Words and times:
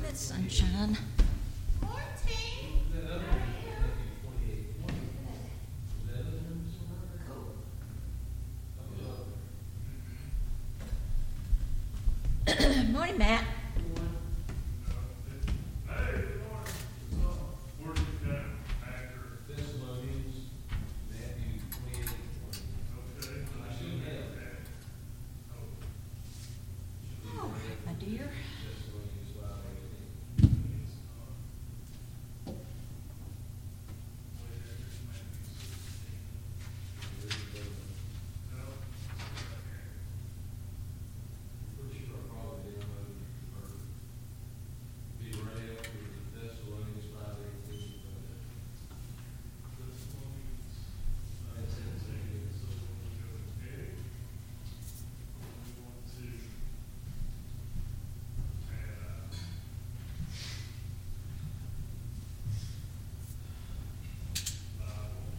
Morning, 0.00 0.14
sunshine. 0.16 0.96
Morning, 12.92 13.18
Matt. 13.18 13.44
Hey, 15.86 16.12
good 16.12 16.40
morning. 16.48 16.74
Where's 17.82 17.98
it 17.98 18.26
got 18.26 18.36
after, 18.82 19.20
okay? 19.48 19.62
Oh. 25.56 27.42
Oh, 27.42 27.50
my 27.86 27.92
dear. 27.94 28.28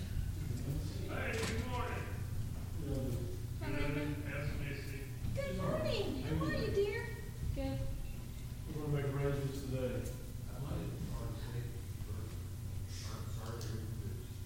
Hey, 0.02 1.32
good 1.34 1.70
morning. 1.70 2.04
Good, 3.60 4.16
how's 4.30 4.50
Missy? 4.60 5.02
Good 5.36 5.54
morning. 5.62 6.24
How 6.40 6.46
are 6.46 6.54
you, 6.54 6.72
dear? 6.74 7.04
Good. 7.56 7.80
We're 8.76 8.82
gonna 8.82 8.94
make 8.98 9.06
arrangements 9.14 9.62
today. 9.62 10.02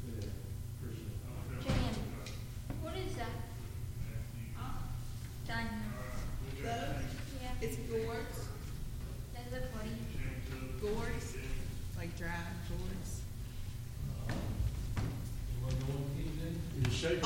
Yeah, 0.06 0.28
appreciate 0.82 1.08
it. 1.08 1.64
Jan, 1.64 1.94
what 2.82 2.96
is 2.98 3.14
that? 3.16 3.36
Diamond. 5.48 5.82
Yeah. 6.64 6.94
It's 7.62 7.78
gourds, 7.78 8.38
They 9.34 9.44
look 9.56 9.66
funny. 9.74 9.92
gourds, 10.82 11.28
like 11.98 12.18
dry 12.18 12.30
gourds. 12.70 13.22
You're 16.82 16.92
shaking 16.92 17.24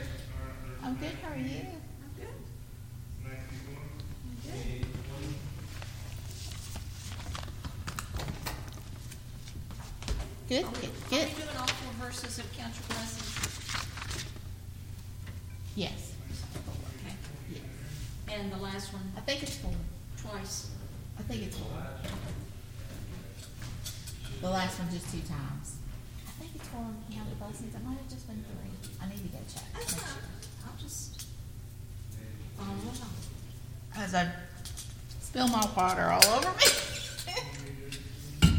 I'm 0.83 0.95
good, 0.95 1.12
how 1.22 1.33
are 1.33 1.38
you? 1.38 1.62
I'm 2.01 2.12
good. 2.18 2.36
Matthew 3.24 3.60
one. 3.69 3.89
Good. 4.44 4.86
Good, 10.50 10.63
Are 10.66 10.69
we- 10.72 10.80
good, 11.10 11.24
Are 11.24 11.30
we 11.30 11.33
doing 11.44 11.57
all 11.60 11.68
four 11.68 12.06
verses 12.07 12.39
of 12.39 12.51
Count 12.57 12.74
Your 12.75 12.83
Blessings? 12.89 13.86
Yes, 15.75 16.12
Okay. 16.57 17.16
yes. 17.51 17.62
And 18.28 18.51
the 18.51 18.57
last 18.57 18.92
one 18.94 19.12
I 19.16 19.22
think 19.22 19.44
it's 19.44 19.56
four. 19.57 19.74
twice. 20.18 20.68
I 21.18 21.22
think 21.24 21.44
it's 21.44 21.57
four. 21.57 21.68
The 24.41 24.49
last 24.49 24.79
one 24.79 24.89
just 24.89 25.11
two 25.11 25.19
times. 25.19 25.77
I 26.27 26.31
think 26.41 26.55
it's 26.55 26.67
four 26.69 26.81
count 27.13 27.29
the 27.29 27.35
blessings. 27.35 27.75
It 27.75 27.83
might 27.85 27.97
have 27.97 28.09
just 28.09 28.27
been 28.27 28.43
three. 28.43 28.91
I 29.01 29.07
need 29.07 29.17
to 29.17 29.27
go 29.29 29.38
check. 29.53 29.63
That's 29.73 29.95
Make 29.95 30.03
sure. 30.03 30.17
I'll 30.65 30.77
just 30.81 31.27
follow 32.57 32.71
along. 32.71 33.15
As 33.95 34.15
I 34.15 34.31
spill 35.21 35.47
my 35.47 35.67
water 35.77 36.05
all 36.09 36.25
over 36.38 36.49
me. 36.49 36.65
All 38.43 38.49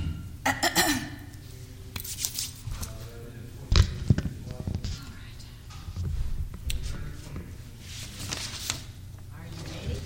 right. 5.11 5.43
Are 9.35 9.47
you 9.51 9.63
ready? 9.89 10.01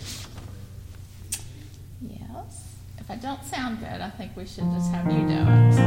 Yes. 2.00 2.76
If 2.98 3.10
I 3.76 3.78
don't 3.78 3.90
good, 3.90 4.00
I 4.00 4.10
think 4.10 4.32
we 4.36 4.46
should 4.46 4.70
just 4.72 4.90
have 4.90 5.10
you 5.12 5.26
do 5.26 5.82
it. 5.82 5.85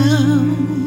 How 0.00 0.79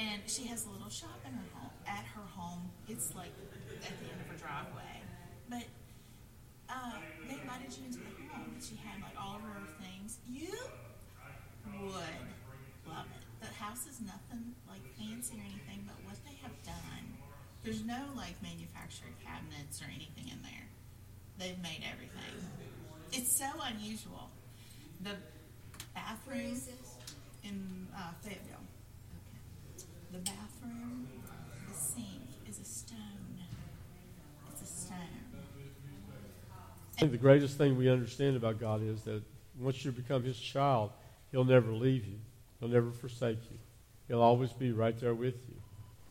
And 0.00 0.24
she 0.24 0.46
has 0.48 0.64
a 0.64 0.70
little 0.70 0.88
shop 0.88 1.20
in 1.26 1.32
her 1.32 1.48
home. 1.52 1.70
At 1.86 2.04
her 2.16 2.24
home, 2.24 2.70
it's 2.88 3.14
like 3.14 3.32
at 3.84 3.94
the 4.00 4.06
end 4.08 4.20
of 4.24 4.26
her 4.32 4.38
driveway. 4.40 4.96
But 5.48 5.68
uh, 6.72 6.96
they 7.28 7.36
invited 7.36 7.68
you 7.76 7.84
into 7.84 7.98
the 7.98 8.08
home. 8.32 8.56
And 8.56 8.62
she 8.64 8.80
had 8.80 9.02
like 9.02 9.12
all 9.20 9.36
of 9.36 9.42
her 9.42 9.60
things. 9.76 10.16
You 10.24 10.56
would 11.84 12.24
love 12.88 13.08
it. 13.12 13.24
The 13.44 13.52
house 13.60 13.86
is 13.86 14.00
nothing 14.00 14.56
like 14.68 14.80
fancy 14.96 15.36
or 15.36 15.44
anything, 15.44 15.84
but 15.86 15.96
what 16.04 16.16
they 16.24 16.36
have 16.42 16.56
done, 16.64 17.04
there's 17.64 17.84
no 17.84 18.00
like 18.16 18.40
manufactured 18.42 19.12
cabinets 19.24 19.82
or 19.82 19.88
anything 19.92 20.32
in 20.32 20.40
there. 20.42 20.66
They've 21.38 21.60
made 21.62 21.84
everything. 21.84 22.40
It's 23.12 23.36
so 23.36 23.48
unusual. 23.64 24.30
The 25.02 25.16
bathroom 25.94 26.56
in 27.44 27.88
uh, 27.96 28.12
Fayetteville. 28.22 28.64
The 30.12 30.18
bathroom, 30.18 31.06
the 31.68 31.74
sink 31.74 32.22
is 32.48 32.58
a 32.58 32.64
stone. 32.64 32.96
It's 34.52 34.62
a 34.62 34.66
stone. 34.66 34.96
I 36.96 37.00
think 37.00 37.12
the 37.12 37.18
greatest 37.18 37.56
thing 37.56 37.76
we 37.76 37.88
understand 37.88 38.36
about 38.36 38.58
God 38.58 38.82
is 38.82 39.02
that 39.02 39.22
once 39.56 39.84
you 39.84 39.92
become 39.92 40.24
His 40.24 40.36
child, 40.36 40.90
He'll 41.30 41.44
never 41.44 41.70
leave 41.70 42.06
you. 42.06 42.18
He'll 42.58 42.68
never 42.68 42.90
forsake 42.90 43.38
you. 43.52 43.58
He'll 44.08 44.20
always 44.20 44.52
be 44.52 44.72
right 44.72 44.98
there 44.98 45.14
with 45.14 45.36
you. 45.48 45.54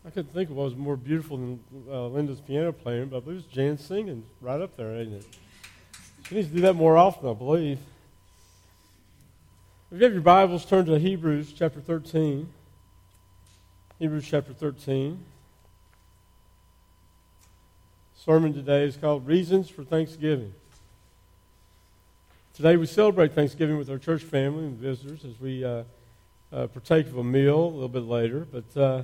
I 0.06 0.12
couldn't 0.12 0.34
think 0.34 0.50
of 0.50 0.56
what 0.56 0.63
was 0.63 0.75
more 0.77 0.96
beautiful 0.96 1.36
than 1.36 1.60
uh, 1.89 2.08
Linda's 2.08 2.39
piano 2.39 2.72
playing, 2.72 3.10
but 3.10 3.18
I 3.18 3.20
believe 3.20 3.39
it's 3.39 3.53
Jan 3.53 3.77
singing 3.77 4.24
right 4.39 4.62
up 4.62 4.77
there, 4.77 4.96
ain't 4.96 5.13
it? 5.13 5.25
She 6.25 6.36
needs 6.36 6.48
to 6.48 6.53
do 6.56 6.62
that 6.62 6.75
more 6.75 6.96
often, 6.96 7.29
I 7.29 7.34
believe. 7.34 7.79
If 9.91 9.98
you 9.98 10.03
have 10.06 10.13
your 10.13 10.22
Bibles, 10.22 10.63
turn 10.63 10.86
to 10.86 10.98
Hebrews 10.98 11.51
chapter 11.51 11.82
13. 11.82 12.48
Hebrews 14.00 14.25
chapter 14.29 14.53
13. 14.53 15.22
Sermon 18.15 18.53
today 18.53 18.86
is 18.86 18.96
called 18.96 19.27
Reasons 19.27 19.68
for 19.68 19.84
Thanksgiving. 19.84 20.53
Today 22.53 22.77
we 22.77 22.86
celebrate 22.86 23.34
Thanksgiving 23.34 23.77
with 23.77 23.89
our 23.89 23.98
church 23.98 24.24
family 24.24 24.68
and 24.68 24.77
visitors 24.77 25.25
as 25.25 25.38
we 25.41 25.65
uh, 25.65 25.84
uh, 26.53 26.68
partake 26.68 27.08
of 27.08 27.18
a 27.18 27.24
meal 27.25 27.60
a 27.60 27.74
little 27.74 27.89
bit 27.89 28.03
later. 28.03 28.48
But 28.50 28.82
uh, 28.82 29.03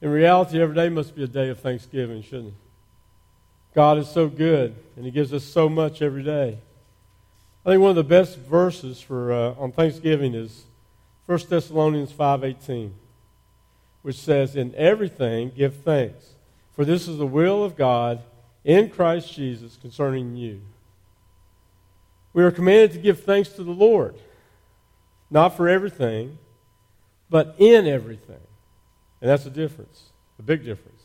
in 0.00 0.10
reality, 0.10 0.60
every 0.60 0.74
day 0.74 0.88
must 0.88 1.14
be 1.14 1.22
a 1.22 1.28
day 1.28 1.48
of 1.48 1.60
Thanksgiving, 1.60 2.20
shouldn't 2.20 2.48
it? 2.48 2.54
God 3.76 3.96
is 3.96 4.08
so 4.08 4.26
good, 4.28 4.74
and 4.96 5.04
He 5.04 5.12
gives 5.12 5.32
us 5.32 5.44
so 5.44 5.68
much 5.68 6.02
every 6.02 6.24
day. 6.24 6.58
I 7.64 7.68
think 7.68 7.80
one 7.80 7.90
of 7.90 7.96
the 7.96 8.02
best 8.02 8.38
verses 8.38 9.00
for 9.00 9.32
uh, 9.32 9.54
on 9.56 9.70
Thanksgiving 9.70 10.34
is 10.34 10.64
1 11.26 11.38
Thessalonians 11.48 12.12
5:18, 12.12 12.90
which 14.06 14.20
says, 14.20 14.54
"In 14.54 14.72
everything 14.76 15.50
give 15.56 15.74
thanks, 15.74 16.36
for 16.76 16.84
this 16.84 17.08
is 17.08 17.18
the 17.18 17.26
will 17.26 17.64
of 17.64 17.74
God 17.74 18.22
in 18.62 18.88
Christ 18.88 19.34
Jesus 19.34 19.76
concerning 19.76 20.36
you." 20.36 20.60
We 22.32 22.44
are 22.44 22.52
commanded 22.52 22.92
to 22.92 22.98
give 22.98 23.24
thanks 23.24 23.48
to 23.54 23.64
the 23.64 23.72
Lord, 23.72 24.14
not 25.28 25.56
for 25.56 25.68
everything, 25.68 26.38
but 27.28 27.56
in 27.58 27.88
everything. 27.88 28.46
And 29.20 29.28
that's 29.28 29.44
a 29.44 29.50
difference, 29.50 30.10
a 30.38 30.42
big 30.42 30.64
difference. 30.64 31.02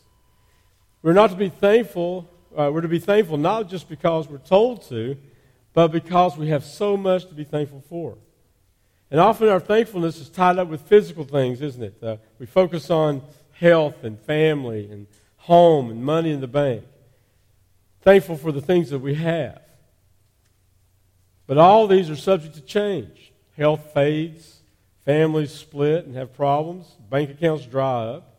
We're 1.01 1.13
not 1.13 1.31
to 1.31 1.35
be 1.35 1.49
thankful, 1.49 2.29
uh, 2.55 2.69
we're 2.71 2.81
to 2.81 2.87
be 2.87 2.99
thankful 2.99 3.37
not 3.37 3.67
just 3.67 3.89
because 3.89 4.29
we're 4.29 4.37
told 4.37 4.83
to, 4.89 5.17
but 5.73 5.87
because 5.87 6.37
we 6.37 6.49
have 6.49 6.63
so 6.63 6.95
much 6.95 7.25
to 7.29 7.33
be 7.33 7.45
thankful 7.45 7.81
for. 7.89 8.19
And 9.11 9.19
often 9.19 9.49
our 9.49 9.59
thankfulness 9.59 10.19
is 10.19 10.29
tied 10.29 10.57
up 10.57 10.69
with 10.69 10.81
physical 10.81 11.25
things, 11.25 11.61
isn't 11.61 11.83
it? 11.83 12.01
Uh, 12.01 12.17
we 12.39 12.45
focus 12.45 12.89
on 12.89 13.21
health 13.51 14.03
and 14.03 14.17
family 14.17 14.89
and 14.89 15.05
home 15.35 15.91
and 15.91 16.03
money 16.03 16.31
in 16.31 16.39
the 16.39 16.47
bank. 16.47 16.83
Thankful 18.01 18.37
for 18.37 18.53
the 18.53 18.61
things 18.61 18.89
that 18.89 18.99
we 18.99 19.15
have. 19.15 19.61
But 21.45 21.57
all 21.57 21.87
these 21.87 22.09
are 22.09 22.15
subject 22.15 22.55
to 22.55 22.61
change. 22.61 23.33
Health 23.57 23.91
fades, 23.93 24.61
families 25.03 25.51
split 25.51 26.05
and 26.05 26.15
have 26.15 26.33
problems, 26.33 26.87
bank 27.09 27.29
accounts 27.29 27.65
dry 27.65 28.05
up. 28.05 28.37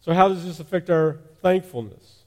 So, 0.00 0.14
how 0.14 0.28
does 0.28 0.44
this 0.44 0.60
affect 0.60 0.88
our 0.88 1.18
thankfulness? 1.42 2.22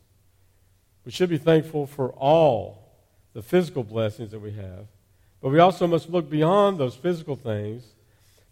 We 1.06 1.12
should 1.12 1.30
be 1.30 1.38
thankful 1.38 1.88
for 1.88 2.10
all 2.12 2.91
the 3.34 3.41
physical 3.41 3.84
blessings 3.84 4.32
that 4.32 4.39
we 4.39 4.52
have, 4.52 4.88
but 5.43 5.51
we 5.51 5.60
also 5.60 5.86
must 5.86 6.10
look 6.10 6.29
beyond 6.29 6.77
those 6.77 6.95
physical 6.95 7.36
things 7.36 7.84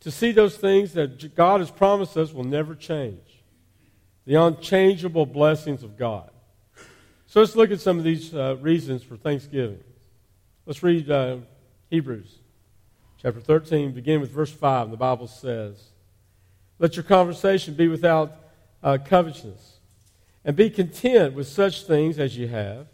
to 0.01 0.12
see 0.12 0.34
those 0.34 0.58
things 0.58 0.91
that 0.91 1.34
God 1.36 1.62
has 1.62 1.71
promised 1.71 2.17
us 2.17 2.34
will 2.34 2.43
never 2.43 2.75
change 2.75 3.41
the 4.25 4.36
unchangeable 4.36 5.25
blessings 5.25 5.84
of 5.84 5.97
God. 5.97 6.30
So, 7.27 7.39
let's 7.39 7.56
look 7.56 7.71
at 7.71 7.80
some 7.80 7.97
of 7.97 8.04
these 8.04 8.36
uh, 8.36 8.58
reasons 8.60 9.04
for 9.04 9.15
Thanksgiving. 9.15 9.80
Let's 10.65 10.84
read 10.84 11.10
uh, 11.10 11.38
Hebrews 11.89 12.39
chapter 13.21 13.39
13, 13.39 13.93
begin 13.93 14.19
with 14.19 14.32
verse 14.32 14.51
5. 14.51 14.91
The 14.91 14.97
Bible 14.97 15.27
says, 15.27 15.91
Let 16.77 16.97
your 16.97 17.04
conversation 17.04 17.73
be 17.73 17.88
without 17.88 18.36
uh, 18.84 18.97
covetousness, 19.04 19.80
and 20.43 20.58
be 20.58 20.69
content 20.69 21.36
with 21.36 21.47
such 21.47 21.86
things 21.86 22.19
as 22.19 22.38
you 22.38 22.49
have. 22.49 22.88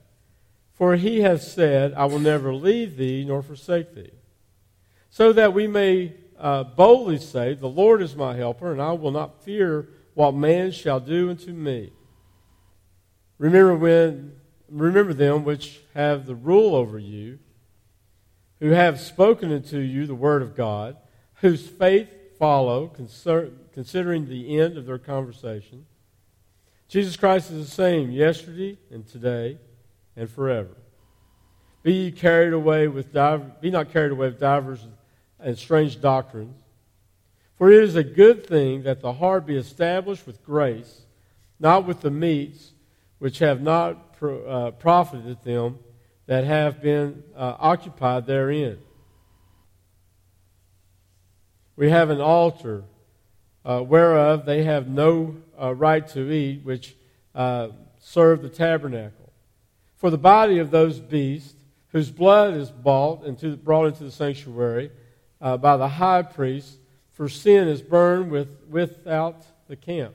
For 0.77 0.95
he 0.95 1.21
has 1.21 1.51
said, 1.51 1.93
I 1.95 2.05
will 2.05 2.19
never 2.19 2.53
leave 2.53 2.97
thee 2.97 3.25
nor 3.25 3.41
forsake 3.41 3.95
thee. 3.95 4.11
So 5.09 5.33
that 5.33 5.53
we 5.53 5.65
may 5.65 6.13
uh, 6.37 6.63
boldly 6.63 7.17
say, 7.17 7.55
The 7.55 7.67
Lord 7.67 8.01
is 8.01 8.15
my 8.15 8.35
helper, 8.35 8.71
and 8.71 8.81
I 8.81 8.91
will 8.91 9.11
not 9.11 9.43
fear 9.43 9.89
what 10.13 10.35
man 10.35 10.71
shall 10.71 10.99
do 10.99 11.31
unto 11.31 11.51
me. 11.51 11.91
Remember 13.39 13.75
when 13.75 14.33
remember 14.69 15.13
them 15.13 15.43
which 15.43 15.79
have 15.93 16.25
the 16.25 16.35
rule 16.35 16.75
over 16.75 16.99
you, 16.99 17.39
who 18.59 18.69
have 18.71 18.99
spoken 18.99 19.51
unto 19.51 19.77
you 19.77 20.05
the 20.05 20.15
word 20.15 20.41
of 20.41 20.55
God, 20.55 20.97
whose 21.35 21.67
faith 21.67 22.09
follow, 22.37 22.87
considering 23.73 24.27
the 24.27 24.59
end 24.59 24.77
of 24.77 24.85
their 24.85 24.97
conversation. 24.97 25.85
Jesus 26.87 27.15
Christ 27.15 27.49
is 27.51 27.65
the 27.65 27.75
same 27.75 28.11
yesterday 28.11 28.77
and 28.91 29.07
today 29.07 29.57
and 30.17 30.29
forever. 30.29 30.75
Be 31.83 32.11
carried 32.11 32.51
away 32.51 32.89
with 32.89 33.13
be 33.13 33.69
not 33.69 33.93
carried 33.93 34.11
away 34.11 34.27
with 34.27 34.39
divers 34.39 34.85
and 35.39 35.57
strange 35.57 36.01
doctrines. 36.01 36.59
For 37.57 37.71
it 37.71 37.83
is 37.83 37.95
a 37.95 38.03
good 38.03 38.45
thing 38.45 38.83
that 38.83 39.01
the 39.01 39.13
heart 39.13 39.45
be 39.45 39.55
established 39.55 40.27
with 40.27 40.43
grace, 40.43 41.03
not 41.59 41.85
with 41.85 42.01
the 42.01 42.11
meats 42.11 42.71
which 43.19 43.39
have 43.39 43.61
not 43.61 44.13
pro, 44.17 44.43
uh, 44.45 44.71
profited 44.71 45.43
them 45.43 45.79
that 46.25 46.43
have 46.43 46.81
been 46.81 47.23
uh, 47.35 47.55
occupied 47.57 48.27
therein. 48.27 48.77
We 51.75 51.89
have 51.89 52.09
an 52.09 52.19
altar 52.19 52.83
uh, 53.63 53.81
whereof 53.81 54.45
they 54.45 54.63
have 54.63 54.87
no 54.87 55.37
uh, 55.59 55.73
right 55.73 56.07
to 56.09 56.31
eat, 56.31 56.63
which 56.63 56.95
uh, 57.33 57.69
serve 57.99 58.41
the 58.41 58.49
tabernacle. 58.49 59.16
For 59.97 60.09
the 60.09 60.17
body 60.17 60.59
of 60.59 60.71
those 60.71 60.99
beasts, 60.99 61.55
whose 61.91 62.11
blood 62.11 62.53
is 62.53 62.69
bought 62.69 63.25
into, 63.25 63.57
brought 63.57 63.85
into 63.85 64.03
the 64.03 64.11
sanctuary 64.11 64.91
uh, 65.41 65.57
by 65.57 65.75
the 65.75 65.87
high 65.87 66.21
priest, 66.21 66.77
for 67.13 67.27
sin 67.27 67.67
is 67.67 67.81
burned 67.81 68.29
with, 68.29 68.47
without 68.69 69.43
the 69.67 69.75
camp. 69.75 70.13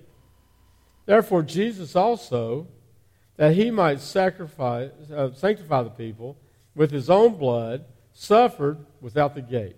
Therefore, 1.05 1.43
Jesus 1.43 1.97
also, 1.97 2.69
that 3.37 3.57
he 3.57 3.73
might 3.73 4.01
sacrifice, 4.01 4.91
uh, 5.13 5.33
sanctify 5.35 5.83
the 5.83 5.91
people 5.91 6.37
with 6.77 6.93
his 6.93 7.11
own 7.11 7.35
blood, 7.35 7.85
suffered 8.13 8.87
without 9.01 9.35
the 9.35 9.43
gate. 9.43 9.77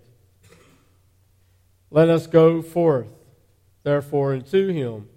Let 1.89 2.09
us 2.09 2.27
go 2.27 2.61
forth, 2.61 3.07
therefore, 3.81 4.35
into 4.35 4.67
him 4.67 5.09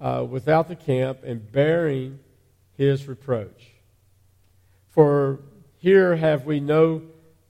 uh, 0.00 0.26
without 0.28 0.66
the 0.66 0.74
camp 0.74 1.20
and 1.22 1.52
bearing 1.52 2.18
his 2.76 3.06
reproach. 3.06 3.75
For 4.96 5.40
here 5.76 6.16
have 6.16 6.46
we 6.46 6.58
no 6.58 7.02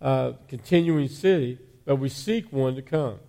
uh, 0.02 0.32
continuing 0.48 1.06
city, 1.06 1.58
but 1.84 1.96
we 1.96 2.08
seek 2.08 2.52
one 2.52 2.74
to 2.74 2.82
come. 2.82 3.20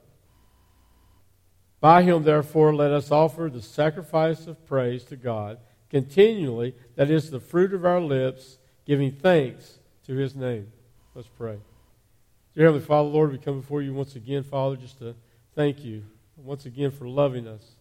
By 1.79 2.01
him, 2.01 2.23
therefore, 2.23 2.75
let 2.75 2.91
us 2.91 3.11
offer 3.11 3.49
the 3.49 3.61
sacrifice 3.61 4.47
of 4.47 4.65
praise 4.65 5.03
to 5.05 5.15
God 5.15 5.59
continually, 5.89 6.75
that 6.95 7.11
is 7.11 7.29
the 7.29 7.39
fruit 7.39 7.73
of 7.73 7.85
our 7.85 8.01
lips, 8.01 8.57
giving 8.85 9.11
thanks 9.11 9.77
to 10.05 10.15
his 10.15 10.35
name. 10.35 10.71
Let's 11.13 11.27
pray. 11.27 11.57
Dear 12.55 12.65
Heavenly 12.65 12.85
Father, 12.85 13.09
Lord, 13.09 13.31
we 13.31 13.37
come 13.37 13.61
before 13.61 13.83
you 13.83 13.93
once 13.93 14.15
again, 14.15 14.43
Father, 14.43 14.75
just 14.75 14.99
to 14.99 15.15
thank 15.55 15.85
you 15.85 16.03
once 16.35 16.65
again 16.65 16.89
for 16.91 17.07
loving 17.07 17.47
us 17.47 17.75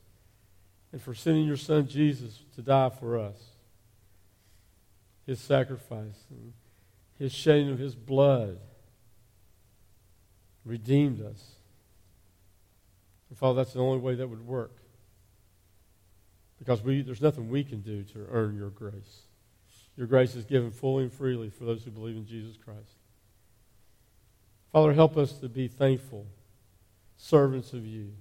and 0.93 1.01
for 1.01 1.15
sending 1.15 1.47
your 1.47 1.57
Son 1.57 1.89
Jesus 1.89 2.43
to 2.55 2.63
die 2.63 2.91
for 2.91 3.19
us. 3.19 3.56
His 5.27 5.41
sacrifice 5.41 6.25
and 6.31 6.53
his 7.19 7.33
shedding 7.33 7.71
of 7.71 7.79
his 7.79 7.95
blood 7.95 8.59
redeemed 10.65 11.21
us. 11.21 11.53
And 13.29 13.39
Father, 13.39 13.57
that's 13.57 13.73
the 13.73 13.81
only 13.81 13.99
way 13.99 14.15
that 14.15 14.29
would 14.29 14.47
work. 14.47 14.77
Because 16.59 16.83
we, 16.83 17.03
there's 17.03 17.21
nothing 17.21 17.49
we 17.49 17.65
can 17.65 17.81
do 17.81 18.03
to 18.05 18.27
earn 18.31 18.57
your 18.57 18.71
grace. 18.71 19.23
Your 19.97 20.07
grace 20.07 20.35
is 20.35 20.45
given 20.45 20.71
fully 20.71 21.05
and 21.05 21.13
freely 21.13 21.51
for 21.51 21.65
those 21.65 21.85
who 21.85 21.91
believe 21.91 22.17
in 22.17 22.27
Jesus 22.27 22.57
Christ. 22.57 22.97
Father, 24.73 24.93
help 24.93 25.17
us 25.17 25.33
to 25.39 25.49
be 25.49 25.69
thankful 25.69 26.27
servants 27.17 27.73
of 27.73 27.87
you, 27.87 28.13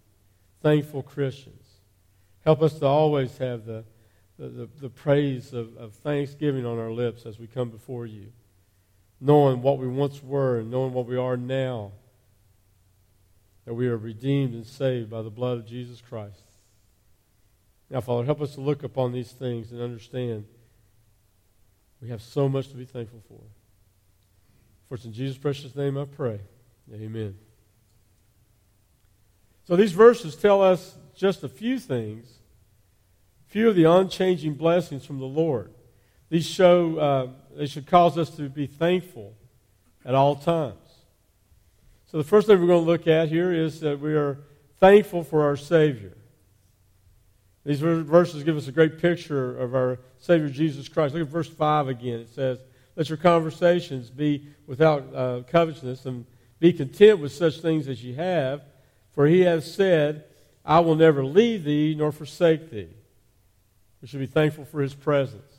thankful 0.62 1.04
Christians. 1.04 1.65
Help 2.44 2.62
us 2.62 2.80
to 2.80 2.86
always 2.86 3.38
have 3.39 3.65
the, 3.65 3.84
the, 4.38 4.48
the, 4.48 4.69
the 4.82 4.89
praise 4.89 5.54
of, 5.54 5.76
of 5.78 5.93
thanksgiving 5.93 6.65
on 6.65 6.78
our 6.78 6.91
lips 6.91 7.26
as 7.26 7.39
we 7.39 7.48
come 7.48 7.69
before 7.69 8.06
you, 8.06 8.32
knowing 9.21 9.62
what 9.62 9.78
we 9.78 9.88
once 9.88 10.21
were 10.21 10.60
and 10.60 10.69
knowing 10.69 10.93
what 10.93 11.06
we 11.06 11.17
are 11.17 11.38
now, 11.38 11.91
that 13.65 13.74
we 13.74 13.88
are 13.88 13.98
redeemed 13.98 14.54
and 14.54 14.65
saved 14.65 15.10
by 15.10 15.21
the 15.21 15.30
blood 15.30 15.58
of 15.58 15.65
Jesus 15.65 16.02
Christ. 16.02 16.43
Now, 17.89 18.02
Father, 18.02 18.26
help 18.26 18.41
us 18.41 18.56
to 18.56 18.62
look 18.62 18.84
upon 18.84 19.12
these 19.12 19.32
things 19.32 19.71
and 19.71 19.82
understand 19.82 20.45
we 22.02 22.10
have 22.10 22.21
so 22.21 22.50
much 22.50 22.69
to 22.69 22.76
be 22.76 22.86
thankful 22.86 23.21
for. 23.28 23.41
For 24.88 24.95
it's 24.95 25.06
in 25.06 25.13
Jesus' 25.13 25.38
precious 25.38 25.76
name 25.76 25.98
I 25.98 26.06
pray. 26.06 26.39
Amen. 26.93 27.36
So 29.63 29.76
these 29.76 29.93
verses 29.93 30.36
tell 30.36 30.62
us 30.62 30.95
just 31.15 31.43
a 31.43 31.50
few 31.50 31.80
things, 31.80 32.39
few 33.47 33.69
of 33.69 33.75
the 33.75 33.86
unchanging 33.86 34.55
blessings 34.55 35.05
from 35.05 35.19
the 35.19 35.25
Lord. 35.25 35.71
These 36.29 36.45
show, 36.45 36.97
uh, 36.97 37.27
they 37.55 37.67
should 37.67 37.88
cause 37.88 38.17
us 38.17 38.29
to 38.31 38.49
be 38.49 38.67
thankful 38.67 39.34
at 40.03 40.15
all 40.15 40.36
times. 40.36 40.75
So 42.08 42.17
the 42.17 42.23
first 42.23 42.47
thing 42.47 42.60
we're 42.60 42.67
going 42.67 42.84
to 42.84 42.91
look 42.91 43.08
at 43.08 43.29
here 43.29 43.51
is 43.51 43.79
that 43.81 43.99
we 43.99 44.13
are 44.13 44.39
thankful 44.79 45.23
for 45.23 45.43
our 45.43 45.55
Savior. 45.55 46.13
These 47.65 47.79
verses 47.79 48.43
give 48.43 48.58
us 48.58 48.67
a 48.67 48.71
great 48.71 48.99
picture 48.99 49.58
of 49.58 49.73
our 49.73 49.99
Savior 50.19 50.49
Jesus 50.49 50.88
Christ. 50.88 51.15
Look 51.15 51.23
at 51.23 51.29
verse 51.29 51.49
5 51.49 51.88
again. 51.88 52.19
It 52.19 52.29
says, 52.29 52.60
Let 52.95 53.10
your 53.10 53.17
conversations 53.17 54.10
be 54.10 54.47
without 54.67 55.15
uh, 55.15 55.41
covetousness 55.47 56.05
and 56.05 56.25
be 56.60 56.73
content 56.73 57.19
with 57.19 57.31
such 57.31 57.62
things 57.62 57.88
as 57.88 58.03
you 58.03 58.15
have 58.15 58.62
for 59.15 59.25
he 59.27 59.41
has 59.41 59.73
said, 59.73 60.25
I 60.65 60.81
will 60.81 60.95
never 60.95 61.23
leave 61.23 61.63
thee 61.63 61.95
nor 61.97 62.12
forsake 62.12 62.69
thee. 62.69 62.89
We 64.01 64.08
should 64.08 64.19
be 64.19 64.25
thankful 64.25 64.65
for 64.65 64.81
his 64.81 64.93
presence. 64.93 65.51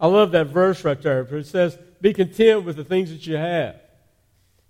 I 0.00 0.08
love 0.08 0.32
that 0.32 0.48
verse 0.48 0.84
right 0.84 1.00
there. 1.00 1.20
It 1.20 1.46
says, 1.46 1.78
Be 2.00 2.12
content 2.12 2.64
with 2.64 2.76
the 2.76 2.84
things 2.84 3.10
that 3.10 3.26
you 3.26 3.36
have. 3.36 3.76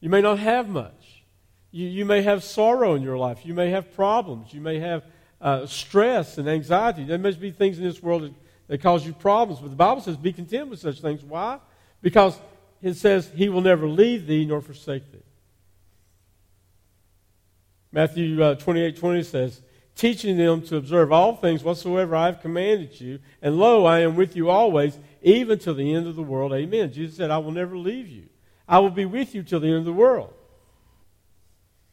You 0.00 0.10
may 0.10 0.20
not 0.20 0.38
have 0.38 0.68
much. 0.68 1.24
You, 1.70 1.88
you 1.88 2.04
may 2.04 2.22
have 2.22 2.44
sorrow 2.44 2.94
in 2.94 3.02
your 3.02 3.16
life. 3.16 3.46
You 3.46 3.54
may 3.54 3.70
have 3.70 3.94
problems. 3.94 4.52
You 4.52 4.60
may 4.60 4.78
have 4.80 5.04
uh, 5.40 5.66
stress 5.66 6.36
and 6.38 6.48
anxiety. 6.48 7.04
There 7.04 7.18
must 7.18 7.40
be 7.40 7.50
things 7.50 7.78
in 7.78 7.84
this 7.84 8.02
world 8.02 8.22
that, 8.22 8.32
that 8.68 8.82
cause 8.82 9.06
you 9.06 9.14
problems. 9.14 9.60
But 9.60 9.70
the 9.70 9.76
Bible 9.76 10.02
says, 10.02 10.16
Be 10.16 10.32
content 10.32 10.68
with 10.68 10.80
such 10.80 11.00
things. 11.00 11.24
Why? 11.24 11.58
Because 12.02 12.38
it 12.82 12.94
says, 12.94 13.30
He 13.34 13.48
will 13.48 13.62
never 13.62 13.88
leave 13.88 14.26
thee 14.26 14.44
nor 14.44 14.60
forsake 14.60 15.10
thee. 15.10 15.18
Matthew 17.90 18.42
uh, 18.42 18.54
28 18.56 18.96
20 18.96 19.22
says, 19.22 19.62
Teaching 20.02 20.36
them 20.36 20.62
to 20.62 20.74
observe 20.78 21.12
all 21.12 21.36
things 21.36 21.62
whatsoever 21.62 22.16
I 22.16 22.26
have 22.26 22.40
commanded 22.40 23.00
you, 23.00 23.20
and 23.40 23.56
lo, 23.56 23.84
I 23.84 24.00
am 24.00 24.16
with 24.16 24.34
you 24.34 24.50
always, 24.50 24.98
even 25.22 25.60
till 25.60 25.74
the 25.74 25.94
end 25.94 26.08
of 26.08 26.16
the 26.16 26.24
world. 26.24 26.52
Amen. 26.52 26.92
Jesus 26.92 27.16
said, 27.16 27.30
I 27.30 27.38
will 27.38 27.52
never 27.52 27.78
leave 27.78 28.08
you. 28.08 28.24
I 28.66 28.80
will 28.80 28.90
be 28.90 29.04
with 29.04 29.32
you 29.32 29.44
till 29.44 29.60
the 29.60 29.68
end 29.68 29.76
of 29.76 29.84
the 29.84 29.92
world. 29.92 30.34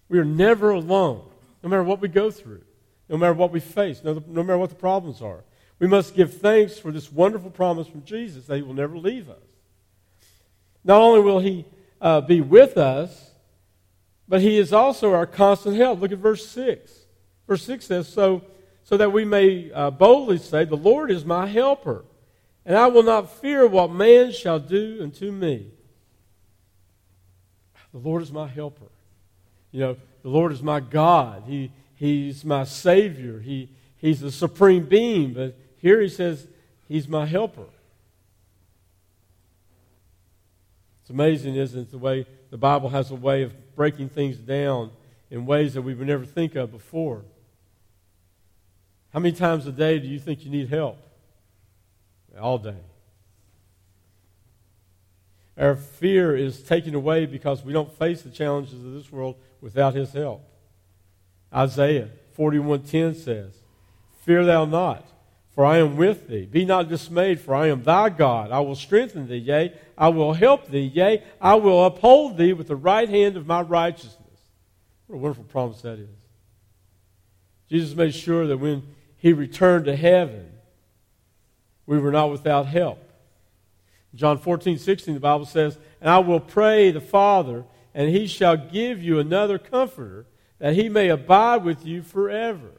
We 0.07 0.17
are 0.17 0.25
never 0.25 0.71
alone, 0.71 1.21
no 1.61 1.69
matter 1.69 1.83
what 1.83 2.01
we 2.01 2.07
go 2.07 2.31
through, 2.31 2.63
no 3.09 3.15
matter 3.15 3.35
what 3.35 3.51
we 3.51 3.59
face, 3.59 4.03
no, 4.03 4.23
no 4.25 4.41
matter 4.41 4.57
what 4.57 4.71
the 4.71 4.75
problems 4.75 5.21
are. 5.21 5.43
We 5.77 5.85
must 5.85 6.15
give 6.15 6.41
thanks 6.41 6.79
for 6.79 6.91
this 6.91 7.11
wonderful 7.11 7.51
promise 7.51 7.85
from 7.85 8.05
Jesus 8.05 8.47
that 8.47 8.55
He 8.55 8.63
will 8.63 8.73
never 8.73 8.97
leave 8.97 9.29
us. 9.29 9.37
Not 10.83 10.99
only 10.99 11.19
will 11.19 11.41
He 11.41 11.63
uh, 12.01 12.21
be 12.21 12.41
with 12.41 12.75
us, 12.75 13.29
but 14.27 14.41
he 14.41 14.57
is 14.57 14.73
also 14.73 15.13
our 15.13 15.27
constant 15.27 15.75
help. 15.75 16.01
Look 16.01 16.11
at 16.11 16.17
verse 16.17 16.47
6. 16.47 17.05
Verse 17.49 17.63
6 17.63 17.83
says, 17.83 18.07
So, 18.07 18.43
so 18.83 18.95
that 18.95 19.11
we 19.11 19.25
may 19.25 19.71
uh, 19.71 19.89
boldly 19.89 20.37
say, 20.37 20.65
The 20.65 20.77
Lord 20.77 21.09
is 21.09 21.25
my 21.25 21.47
helper, 21.47 22.05
and 22.63 22.77
I 22.77 22.85
will 22.87 23.01
not 23.01 23.41
fear 23.41 23.65
what 23.65 23.91
man 23.91 24.31
shall 24.31 24.59
do 24.59 24.99
unto 25.01 25.31
me. 25.31 25.71
The 27.91 27.97
Lord 27.97 28.21
is 28.21 28.31
my 28.31 28.47
helper. 28.47 28.85
You 29.71 29.79
know, 29.79 29.97
the 30.21 30.29
Lord 30.29 30.51
is 30.51 30.61
my 30.61 30.79
God. 30.79 31.43
He, 31.47 31.71
he's 31.95 32.45
my 32.45 32.65
Savior. 32.65 33.39
He, 33.39 33.71
he's 33.97 34.19
the 34.19 34.31
supreme 34.31 34.85
being. 34.85 35.33
But 35.33 35.57
here 35.77 35.99
he 35.99 36.09
says, 36.09 36.47
He's 36.87 37.07
my 37.07 37.25
helper. 37.25 37.65
It's 41.01 41.09
amazing, 41.09 41.55
isn't 41.55 41.79
it, 41.79 41.91
the 41.91 41.97
way 41.97 42.27
the 42.51 42.57
Bible 42.57 42.89
has 42.89 43.09
a 43.09 43.15
way 43.15 43.41
of 43.41 43.75
breaking 43.75 44.09
things 44.09 44.37
down 44.37 44.91
in 45.31 45.47
ways 45.47 45.73
that 45.73 45.81
we 45.81 45.95
would 45.95 46.07
never 46.07 46.25
think 46.25 46.55
of 46.55 46.71
before. 46.71 47.23
How 49.13 49.19
many 49.19 49.35
times 49.35 49.65
a 49.65 49.71
day 49.71 49.99
do 49.99 50.07
you 50.07 50.19
think 50.19 50.45
you 50.45 50.51
need 50.51 50.69
help? 50.69 50.97
All 52.39 52.57
day. 52.57 52.77
Our 55.57 55.75
fear 55.75 56.37
is 56.37 56.63
taken 56.63 56.95
away 56.95 57.25
because 57.25 57.65
we 57.65 57.73
don't 57.73 57.91
face 57.91 58.21
the 58.21 58.29
challenges 58.29 58.73
of 58.73 58.93
this 58.93 59.11
world 59.11 59.35
without 59.59 59.93
his 59.93 60.13
help. 60.13 60.41
Isaiah 61.53 62.09
41:10 62.37 63.15
says, 63.15 63.57
"Fear 64.21 64.45
thou 64.45 64.63
not, 64.63 65.05
for 65.49 65.65
I 65.65 65.79
am 65.79 65.97
with 65.97 66.27
thee. 66.27 66.45
Be 66.45 66.63
not 66.63 66.87
dismayed, 66.87 67.41
for 67.41 67.55
I 67.55 67.67
am 67.67 67.83
thy 67.83 68.09
God. 68.09 68.51
I 68.51 68.61
will 68.61 68.75
strengthen 68.75 69.27
thee, 69.27 69.37
yea, 69.37 69.73
I 69.97 70.09
will 70.09 70.33
help 70.33 70.67
thee, 70.67 70.91
yea, 70.93 71.23
I 71.41 71.55
will 71.55 71.83
uphold 71.83 72.37
thee 72.37 72.53
with 72.53 72.67
the 72.67 72.75
right 72.77 73.09
hand 73.09 73.35
of 73.35 73.47
my 73.47 73.61
righteousness." 73.61 74.39
What 75.07 75.15
a 75.15 75.19
wonderful 75.19 75.45
promise 75.45 75.81
that 75.81 75.99
is. 75.99 76.07
Jesus 77.67 77.97
made 77.97 78.13
sure 78.13 78.47
that 78.47 78.57
when 78.57 78.83
he 79.19 79.33
returned 79.33 79.85
to 79.85 79.95
heaven, 79.95 80.49
we 81.85 81.99
were 81.99 82.11
not 82.11 82.31
without 82.31 82.65
help. 82.65 83.03
John 84.15 84.39
14, 84.39 84.77
16, 84.77 85.13
the 85.13 85.19
Bible 85.19 85.45
says, 85.45 85.77
And 86.01 86.09
I 86.09 86.19
will 86.19 86.39
pray 86.39 86.91
the 86.91 87.01
Father, 87.01 87.63
and 87.93 88.09
he 88.09 88.25
shall 88.25 88.57
give 88.57 89.03
you 89.03 89.19
another 89.19 89.59
comforter, 89.59 90.25
that 90.57 90.73
he 90.73 90.89
may 90.89 91.09
abide 91.09 91.63
with 91.63 91.85
you 91.85 92.01
forever. 92.01 92.71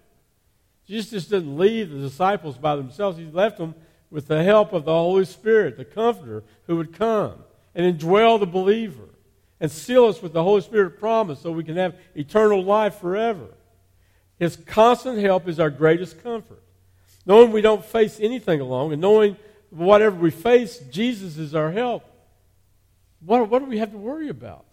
Jesus 0.86 1.26
didn't 1.26 1.56
leave 1.56 1.90
the 1.90 1.98
disciples 1.98 2.58
by 2.58 2.74
themselves. 2.74 3.16
He 3.16 3.26
left 3.26 3.58
them 3.58 3.74
with 4.10 4.26
the 4.26 4.42
help 4.42 4.72
of 4.72 4.84
the 4.84 4.92
Holy 4.92 5.24
Spirit, 5.24 5.76
the 5.76 5.84
comforter 5.84 6.42
who 6.66 6.76
would 6.76 6.92
come 6.92 7.34
and 7.74 7.98
indwell 7.98 8.40
the 8.40 8.46
believer 8.46 9.08
and 9.60 9.70
seal 9.70 10.06
us 10.06 10.20
with 10.20 10.32
the 10.32 10.42
Holy 10.42 10.62
Spirit 10.62 10.98
promise 10.98 11.40
so 11.40 11.52
we 11.52 11.62
can 11.62 11.76
have 11.76 11.94
eternal 12.16 12.64
life 12.64 12.96
forever. 12.96 13.48
His 14.40 14.56
constant 14.56 15.18
help 15.18 15.46
is 15.46 15.60
our 15.60 15.68
greatest 15.68 16.22
comfort. 16.22 16.62
Knowing 17.26 17.52
we 17.52 17.60
don't 17.60 17.84
face 17.84 18.18
anything 18.18 18.60
alone 18.60 18.90
and 18.90 19.00
knowing 19.00 19.36
whatever 19.68 20.16
we 20.16 20.30
face, 20.30 20.78
Jesus 20.90 21.36
is 21.36 21.54
our 21.54 21.70
help. 21.70 22.02
What, 23.24 23.50
what 23.50 23.58
do 23.58 23.66
we 23.66 23.78
have 23.78 23.92
to 23.92 23.98
worry 23.98 24.30
about? 24.30 24.64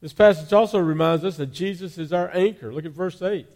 This 0.00 0.12
passage 0.12 0.52
also 0.52 0.80
reminds 0.80 1.24
us 1.24 1.36
that 1.36 1.52
Jesus 1.52 1.96
is 1.98 2.12
our 2.12 2.30
anchor. 2.34 2.72
Look 2.72 2.84
at 2.84 2.90
verse 2.90 3.22
8. 3.22 3.46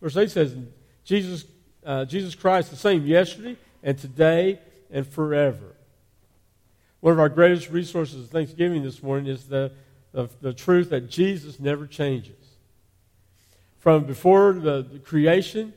Verse 0.00 0.16
8 0.16 0.30
says, 0.30 0.56
Jesus, 1.04 1.44
uh, 1.84 2.04
Jesus 2.04 2.36
Christ, 2.36 2.70
the 2.70 2.76
same 2.76 3.04
yesterday 3.04 3.56
and 3.82 3.98
today 3.98 4.60
and 4.90 5.04
forever. 5.04 5.74
One 7.00 7.12
of 7.12 7.18
our 7.18 7.28
greatest 7.28 7.70
resources 7.70 8.24
of 8.24 8.30
Thanksgiving 8.30 8.84
this 8.84 9.02
morning 9.02 9.26
is 9.26 9.48
the, 9.48 9.72
the, 10.16 10.30
the 10.40 10.54
truth 10.54 10.88
that 10.88 11.10
Jesus 11.10 11.60
never 11.60 11.86
changes. 11.86 12.56
From 13.76 14.04
before 14.04 14.54
the, 14.54 14.80
the 14.80 14.98
creation 14.98 15.74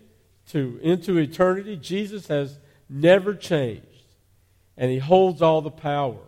to 0.52 0.80
into 0.82 1.18
eternity, 1.18 1.76
Jesus 1.76 2.28
has 2.28 2.58
never 2.88 3.36
changed, 3.36 3.84
and 4.78 4.90
he 4.90 4.98
holds 4.98 5.42
all 5.42 5.62
the 5.62 5.70
power. 5.70 6.22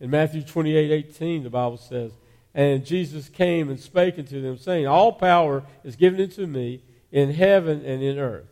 In 0.00 0.10
Matthew 0.10 0.42
28 0.42 0.90
18, 0.90 1.44
the 1.44 1.50
Bible 1.50 1.76
says, 1.76 2.10
And 2.52 2.84
Jesus 2.84 3.28
came 3.28 3.70
and 3.70 3.78
spake 3.78 4.18
unto 4.18 4.42
them, 4.42 4.58
saying, 4.58 4.88
All 4.88 5.12
power 5.12 5.62
is 5.84 5.94
given 5.94 6.20
unto 6.20 6.48
me 6.48 6.82
in 7.12 7.32
heaven 7.32 7.84
and 7.84 8.02
in 8.02 8.18
earth. 8.18 8.50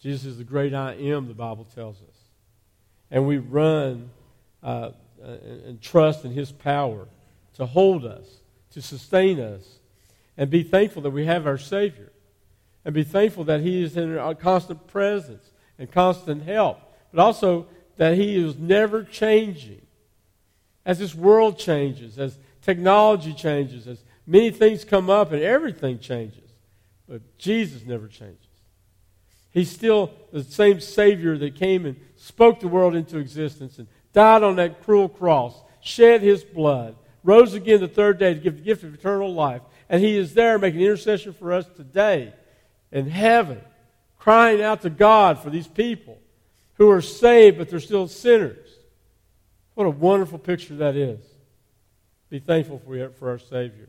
Jesus 0.00 0.24
is 0.24 0.38
the 0.38 0.44
great 0.44 0.72
I 0.72 0.94
am, 0.94 1.28
the 1.28 1.34
Bible 1.34 1.66
tells 1.74 1.96
us. 1.96 2.16
And 3.10 3.26
we 3.26 3.36
run 3.36 4.08
uh, 4.62 4.92
Uh, 5.24 5.38
and 5.66 5.80
trust 5.80 6.26
in 6.26 6.32
his 6.32 6.52
power 6.52 7.08
to 7.54 7.64
hold 7.64 8.04
us, 8.04 8.26
to 8.70 8.82
sustain 8.82 9.40
us, 9.40 9.78
and 10.36 10.50
be 10.50 10.62
thankful 10.62 11.00
that 11.00 11.12
we 11.12 11.24
have 11.24 11.46
our 11.46 11.56
Savior. 11.56 12.12
And 12.84 12.92
be 12.92 13.04
thankful 13.04 13.44
that 13.44 13.60
he 13.60 13.82
is 13.82 13.96
in 13.96 14.18
our 14.18 14.34
constant 14.34 14.86
presence 14.86 15.50
and 15.78 15.90
constant 15.90 16.42
help. 16.42 16.78
But 17.10 17.22
also 17.22 17.66
that 17.96 18.18
he 18.18 18.36
is 18.36 18.58
never 18.58 19.02
changing 19.02 19.80
as 20.84 20.98
this 20.98 21.14
world 21.14 21.58
changes, 21.58 22.18
as 22.18 22.36
technology 22.60 23.32
changes, 23.32 23.86
as 23.86 24.04
many 24.26 24.50
things 24.50 24.84
come 24.84 25.08
up 25.08 25.32
and 25.32 25.42
everything 25.42 26.00
changes. 26.00 26.50
But 27.08 27.38
Jesus 27.38 27.86
never 27.86 28.08
changes. 28.08 28.40
He's 29.52 29.70
still 29.70 30.10
the 30.32 30.44
same 30.44 30.80
Savior 30.80 31.38
that 31.38 31.54
came 31.54 31.86
and 31.86 31.96
spoke 32.16 32.60
the 32.60 32.68
world 32.68 32.94
into 32.94 33.16
existence 33.16 33.78
and 33.78 33.86
died 34.14 34.42
on 34.42 34.56
that 34.56 34.82
cruel 34.82 35.10
cross, 35.10 35.54
shed 35.82 36.22
his 36.22 36.42
blood, 36.42 36.96
rose 37.22 37.52
again 37.52 37.80
the 37.80 37.88
third 37.88 38.18
day 38.18 38.32
to 38.32 38.40
give 38.40 38.56
the 38.56 38.62
gift 38.62 38.82
of 38.84 38.94
eternal 38.94 39.34
life. 39.34 39.60
And 39.90 40.02
he 40.02 40.16
is 40.16 40.32
there 40.32 40.58
making 40.58 40.80
intercession 40.80 41.34
for 41.34 41.52
us 41.52 41.66
today 41.76 42.32
in 42.90 43.10
heaven, 43.10 43.60
crying 44.18 44.62
out 44.62 44.80
to 44.82 44.90
God 44.90 45.38
for 45.40 45.50
these 45.50 45.68
people 45.68 46.18
who 46.74 46.90
are 46.90 47.02
saved, 47.02 47.58
but 47.58 47.68
they're 47.68 47.80
still 47.80 48.08
sinners. 48.08 48.70
What 49.74 49.86
a 49.86 49.90
wonderful 49.90 50.38
picture 50.38 50.76
that 50.76 50.96
is. 50.96 51.20
Be 52.30 52.38
thankful 52.38 52.78
for, 52.78 53.10
for 53.10 53.30
our 53.30 53.38
Savior. 53.38 53.88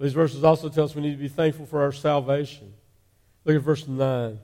These 0.00 0.12
verses 0.12 0.44
also 0.44 0.68
tell 0.68 0.84
us 0.84 0.94
we 0.94 1.02
need 1.02 1.12
to 1.12 1.16
be 1.16 1.28
thankful 1.28 1.66
for 1.66 1.82
our 1.82 1.92
salvation. 1.92 2.72
Look 3.44 3.56
at 3.56 3.62
verse 3.62 3.86
9. 3.86 4.38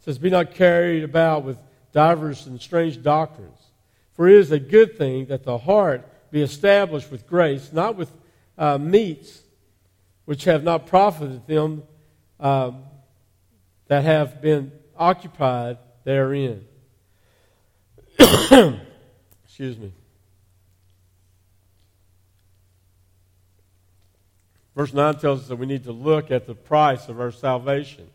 It 0.00 0.04
says, 0.04 0.18
Be 0.18 0.30
not 0.30 0.54
carried 0.54 1.04
about 1.04 1.44
with 1.44 1.58
divers 1.92 2.46
and 2.46 2.60
strange 2.60 3.02
doctrines, 3.02 3.58
for 4.12 4.28
it 4.28 4.36
is 4.36 4.52
a 4.52 4.58
good 4.58 4.96
thing 4.96 5.26
that 5.26 5.44
the 5.44 5.58
heart 5.58 6.08
be 6.30 6.42
established 6.42 7.10
with 7.10 7.26
grace, 7.26 7.72
not 7.72 7.96
with 7.96 8.12
uh, 8.56 8.78
meats 8.78 9.42
which 10.24 10.44
have 10.44 10.62
not 10.62 10.86
profited 10.86 11.46
them 11.46 11.82
um, 12.38 12.82
that 13.86 14.04
have 14.04 14.42
been 14.42 14.70
occupied 14.96 15.78
therein. 16.04 16.66
Excuse 18.18 19.78
me. 19.78 19.92
Verse 24.76 24.92
9 24.92 25.14
tells 25.16 25.40
us 25.40 25.48
that 25.48 25.56
we 25.56 25.66
need 25.66 25.84
to 25.84 25.92
look 25.92 26.30
at 26.30 26.46
the 26.46 26.54
price 26.54 27.08
of 27.08 27.20
our 27.20 27.32
salvation. 27.32 28.08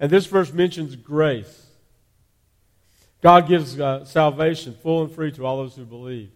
And 0.00 0.10
this 0.10 0.26
verse 0.26 0.52
mentions 0.52 0.96
grace. 0.96 1.66
God 3.20 3.48
gives 3.48 3.78
uh, 3.80 4.04
salvation 4.04 4.76
full 4.80 5.02
and 5.02 5.12
free 5.12 5.32
to 5.32 5.44
all 5.44 5.56
those 5.58 5.74
who 5.74 5.84
believe. 5.84 6.30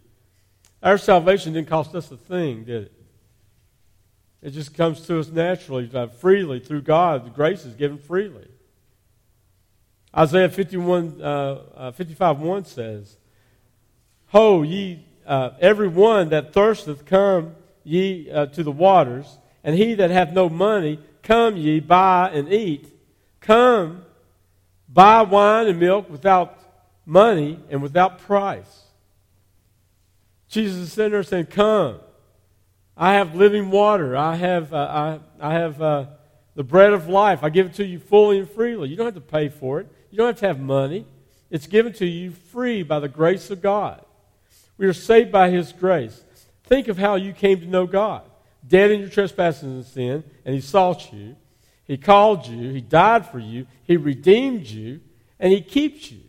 Our 0.83 0.99
salvation 0.99 1.53
didn't 1.53 1.69
cost 1.69 1.95
us 1.95 2.11
a 2.11 2.17
thing, 2.17 2.65
did 2.65 2.85
it? 2.85 2.93
It 4.43 4.51
just 4.51 4.75
comes 4.75 5.07
to 5.07 5.21
us 5.21 5.29
naturally, 5.29 5.89
uh, 5.95 6.09
freely, 6.09 6.59
through 6.59 6.83
God. 6.83 7.25
The 7.25 7.31
grace 7.31 7.65
is 7.65 7.75
given 7.75 7.99
freely. 7.99 8.49
Isaiah 10.17 10.49
51, 10.49 11.23
uh, 11.23 11.25
uh, 11.75 11.91
55 11.93 12.41
1 12.41 12.65
says, 12.65 13.17
Ho, 14.29 14.63
ye, 14.63 15.07
uh, 15.25 15.51
every 15.61 15.89
one 15.89 16.31
that 16.31 16.53
thirsteth, 16.53 17.07
come 17.07 17.55
ye 17.85 18.29
uh, 18.31 18.47
to 18.47 18.65
the 18.65 18.73
waters, 18.73 19.39
and 19.63 19.77
he 19.77 19.95
that 19.95 20.11
hath 20.11 20.33
no 20.33 20.49
money, 20.49 20.99
come 21.23 21.57
ye, 21.57 21.79
buy 21.79 22.31
and 22.31 22.53
eat. 22.53 22.92
Come, 23.43 24.05
buy 24.89 25.23
wine 25.23 25.67
and 25.67 25.79
milk 25.79 26.09
without 26.09 26.59
money 27.05 27.59
and 27.71 27.83
without 27.83 28.21
price. 28.21 28.85
Jesus 30.49 30.77
is 30.77 30.93
sitting 30.93 31.13
there 31.13 31.23
saying, 31.23 31.47
Come. 31.47 31.99
I 32.97 33.15
have 33.15 33.35
living 33.35 33.71
water. 33.71 34.17
I 34.17 34.37
have, 34.37 34.73
uh, 34.73 35.19
I, 35.41 35.51
I 35.51 35.55
have 35.55 35.81
uh, 35.81 36.07
the 36.55 36.63
bread 36.63 36.93
of 36.93 37.09
life. 37.09 37.43
I 37.43 37.49
give 37.49 37.67
it 37.67 37.75
to 37.75 37.87
you 37.87 37.99
fully 37.99 38.39
and 38.39 38.49
freely. 38.49 38.91
You 38.91 38.97
don't 38.97 39.07
have 39.07 39.15
to 39.15 39.21
pay 39.21 39.49
for 39.49 39.81
it, 39.81 39.89
you 40.11 40.19
don't 40.19 40.29
have 40.29 40.39
to 40.41 40.47
have 40.47 40.61
money. 40.61 41.07
It's 41.51 41.67
given 41.67 41.93
to 41.95 42.07
you 42.07 42.31
free 42.31 42.83
by 42.83 42.99
the 42.99 43.09
grace 43.09 43.51
of 43.51 43.61
God. 43.61 44.05
We 44.79 44.87
are 44.87 44.95
saved 44.95 45.31
by 45.31 45.51
His 45.51 45.73
grace. 45.73 46.23
Think 46.65 46.89
of 46.89 46.97
how 46.97 47.17
you 47.17 47.33
came 47.33 47.61
to 47.61 47.67
know 47.67 47.87
God. 47.87 48.23
Dead 48.67 48.91
in 48.91 49.01
your 49.01 49.11
trespasses 49.11 49.63
and 49.63 49.85
sin, 49.85 50.25
and 50.45 50.55
He 50.55 50.61
sought 50.61 51.13
you. 51.13 51.37
He 51.85 51.97
called 51.97 52.47
you. 52.47 52.71
He 52.71 52.81
died 52.81 53.27
for 53.27 53.39
you. 53.39 53.67
He 53.85 53.97
redeemed 53.97 54.67
you, 54.67 55.01
and 55.39 55.53
He 55.53 55.61
keeps 55.61 56.11
you. 56.11 56.21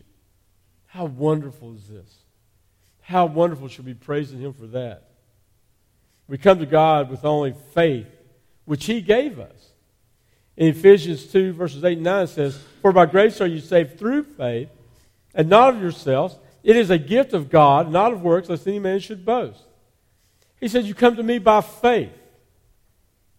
How 0.87 1.05
wonderful 1.05 1.73
is 1.75 1.87
this? 1.87 2.15
How 3.01 3.25
wonderful 3.25 3.67
should 3.67 3.85
we 3.85 3.93
be 3.93 3.99
praising 3.99 4.39
Him 4.39 4.53
for 4.53 4.67
that? 4.67 5.09
We 6.27 6.37
come 6.37 6.59
to 6.59 6.65
God 6.65 7.09
with 7.09 7.25
only 7.25 7.53
faith, 7.73 8.07
which 8.65 8.85
He 8.85 9.01
gave 9.01 9.39
us. 9.39 9.71
In 10.55 10.67
Ephesians 10.67 11.25
2, 11.27 11.53
verses 11.53 11.83
8 11.83 11.93
and 11.93 12.03
9 12.03 12.27
says, 12.27 12.63
For 12.81 12.91
by 12.91 13.05
grace 13.07 13.41
are 13.41 13.47
you 13.47 13.59
saved 13.59 13.97
through 13.97 14.23
faith, 14.23 14.69
and 15.33 15.49
not 15.49 15.75
of 15.75 15.81
yourselves. 15.81 16.37
It 16.63 16.77
is 16.77 16.89
a 16.89 16.97
gift 16.97 17.33
of 17.33 17.49
God, 17.49 17.91
not 17.91 18.13
of 18.13 18.21
works, 18.21 18.49
lest 18.49 18.67
any 18.67 18.79
man 18.79 18.99
should 18.99 19.25
boast. 19.25 19.63
He 20.59 20.67
says, 20.67 20.87
You 20.87 20.93
come 20.93 21.15
to 21.15 21.23
me 21.23 21.39
by 21.39 21.61
faith. 21.61 22.11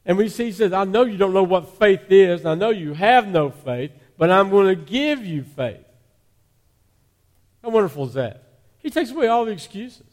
And 0.07 0.19
we 0.19 0.29
see, 0.29 0.47
he 0.47 0.53
says, 0.53 0.73
I 0.73 0.85
know 0.85 1.05
you 1.05 1.17
don't 1.17 1.33
know 1.33 1.43
what 1.43 1.79
faith 1.79 2.11
is, 2.11 2.41
and 2.41 2.49
I 2.51 2.55
know 2.55 2.71
you 2.71 2.93
have 2.93 3.27
no 3.27 3.51
faith, 3.51 3.91
but 4.19 4.31
I'm 4.31 4.51
going 4.51 4.69
to 4.69 4.75
give 4.75 5.25
you 5.25 5.43
faith. 5.43 5.85
How 7.63 7.71
wonderful 7.71 8.07
is 8.07 8.15
that? 8.15 8.43
He 8.79 8.91
takes 8.91 9.11
away 9.11 9.29
all 9.29 9.47
the 9.47 9.53
excuses. 9.53 10.07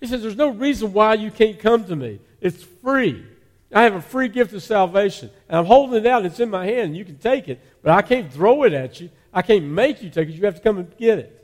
He 0.00 0.06
says, 0.06 0.22
There's 0.22 0.36
no 0.36 0.48
reason 0.48 0.92
why 0.92 1.14
you 1.14 1.30
can't 1.30 1.58
come 1.58 1.84
to 1.84 1.94
me. 1.94 2.18
It's 2.40 2.62
free. 2.62 3.24
I 3.72 3.82
have 3.82 3.94
a 3.94 4.02
free 4.02 4.28
gift 4.28 4.52
of 4.52 4.62
salvation. 4.62 5.30
And 5.48 5.58
I'm 5.58 5.64
holding 5.64 5.96
it 5.96 6.06
out. 6.06 6.24
It's 6.24 6.40
in 6.40 6.50
my 6.50 6.66
hand. 6.66 6.96
You 6.96 7.04
can 7.04 7.18
take 7.18 7.48
it, 7.48 7.60
but 7.82 7.92
I 7.92 8.02
can't 8.02 8.32
throw 8.32 8.64
it 8.64 8.72
at 8.72 9.00
you. 9.00 9.10
I 9.32 9.42
can't 9.42 9.64
make 9.64 10.02
you 10.02 10.10
take 10.10 10.28
it. 10.28 10.32
You 10.32 10.44
have 10.44 10.56
to 10.56 10.60
come 10.60 10.78
and 10.78 10.96
get 10.96 11.18
it. 11.18 11.40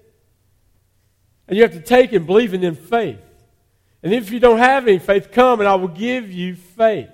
And 1.48 1.56
you 1.56 1.62
have 1.62 1.72
to 1.72 1.80
take 1.80 2.12
it 2.12 2.26
believing 2.26 2.62
in 2.62 2.74
faith. 2.74 3.18
And 4.02 4.12
if 4.12 4.30
you 4.30 4.40
don't 4.40 4.58
have 4.58 4.86
any 4.86 4.98
faith, 4.98 5.30
come 5.30 5.60
and 5.60 5.68
I 5.68 5.74
will 5.74 5.88
give 5.88 6.30
you 6.30 6.54
faith. 6.54 7.10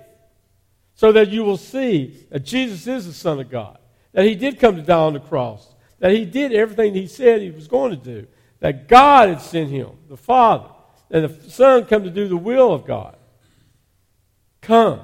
So 0.97 1.11
that 1.11 1.29
you 1.29 1.43
will 1.43 1.57
see 1.57 2.25
that 2.31 2.39
Jesus 2.39 2.87
is 2.87 3.05
the 3.05 3.13
Son 3.13 3.39
of 3.39 3.51
God. 3.51 3.77
That 4.13 4.25
He 4.25 4.33
did 4.33 4.59
come 4.59 4.75
to 4.75 4.81
die 4.81 4.97
on 4.97 5.13
the 5.13 5.19
cross. 5.19 5.75
That 5.99 6.11
He 6.11 6.25
did 6.25 6.51
everything 6.51 6.95
He 6.95 7.05
said 7.05 7.39
He 7.39 7.51
was 7.51 7.67
going 7.67 7.91
to 7.91 7.97
do. 7.97 8.27
That 8.61 8.87
God 8.87 9.29
had 9.29 9.41
sent 9.41 9.69
Him, 9.69 9.91
the 10.09 10.17
Father. 10.17 10.69
And 11.11 11.29
the 11.29 11.51
Son 11.51 11.85
come 11.85 12.03
to 12.03 12.09
do 12.09 12.27
the 12.27 12.35
will 12.35 12.73
of 12.73 12.85
God. 12.85 13.15
Come. 14.59 15.01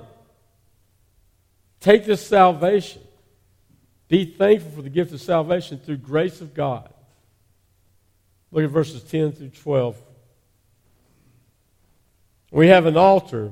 Take 1.80 2.06
this 2.06 2.26
salvation. 2.26 3.04
Be 4.08 4.26
thankful 4.26 4.72
for 4.72 4.82
the 4.82 4.90
gift 4.90 5.14
of 5.14 5.22
salvation 5.22 5.78
through 5.78 5.98
grace 5.98 6.42
of 6.42 6.56
God. 6.56 6.92
Look 8.52 8.64
at 8.64 8.72
verses 8.72 9.04
10 9.04 9.34
through 9.34 9.50
12. 9.50 9.96
We 12.50 12.70
have 12.70 12.88
an 12.88 12.98
altar 12.98 13.52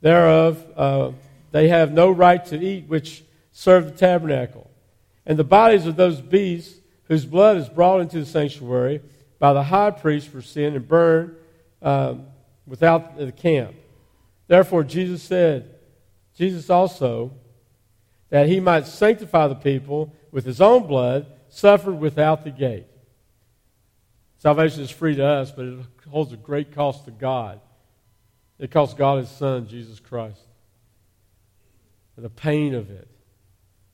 thereof. 0.00 0.64
Uh, 0.76 1.12
they 1.50 1.68
have 1.68 1.92
no 1.92 2.10
right 2.10 2.44
to 2.46 2.60
eat, 2.60 2.88
which 2.88 3.24
serve 3.52 3.86
the 3.86 3.90
tabernacle. 3.92 4.70
And 5.26 5.38
the 5.38 5.44
bodies 5.44 5.86
of 5.86 5.96
those 5.96 6.20
beasts 6.20 6.78
whose 7.04 7.24
blood 7.24 7.56
is 7.56 7.68
brought 7.68 8.00
into 8.00 8.20
the 8.20 8.26
sanctuary 8.26 9.00
by 9.38 9.52
the 9.52 9.62
high 9.62 9.90
priest 9.90 10.28
for 10.28 10.42
sin 10.42 10.74
and 10.74 10.86
burned 10.86 11.34
um, 11.82 12.26
without 12.66 13.16
the 13.16 13.32
camp. 13.32 13.74
Therefore, 14.46 14.84
Jesus 14.84 15.22
said, 15.22 15.74
Jesus 16.36 16.70
also, 16.70 17.32
that 18.30 18.46
he 18.46 18.60
might 18.60 18.86
sanctify 18.86 19.48
the 19.48 19.54
people 19.54 20.14
with 20.30 20.44
his 20.44 20.60
own 20.60 20.86
blood, 20.86 21.26
suffered 21.48 21.98
without 21.98 22.44
the 22.44 22.50
gate. 22.50 22.86
Salvation 24.38 24.82
is 24.82 24.90
free 24.90 25.16
to 25.16 25.24
us, 25.24 25.50
but 25.50 25.64
it 25.64 25.78
holds 26.08 26.32
a 26.32 26.36
great 26.36 26.72
cost 26.74 27.06
to 27.06 27.10
God. 27.10 27.60
It 28.58 28.70
cost 28.70 28.96
God 28.96 29.18
his 29.18 29.30
Son, 29.30 29.68
Jesus 29.68 30.00
Christ. 30.00 30.40
The 32.16 32.28
pain 32.28 32.74
of 32.74 32.90
it, 32.90 33.08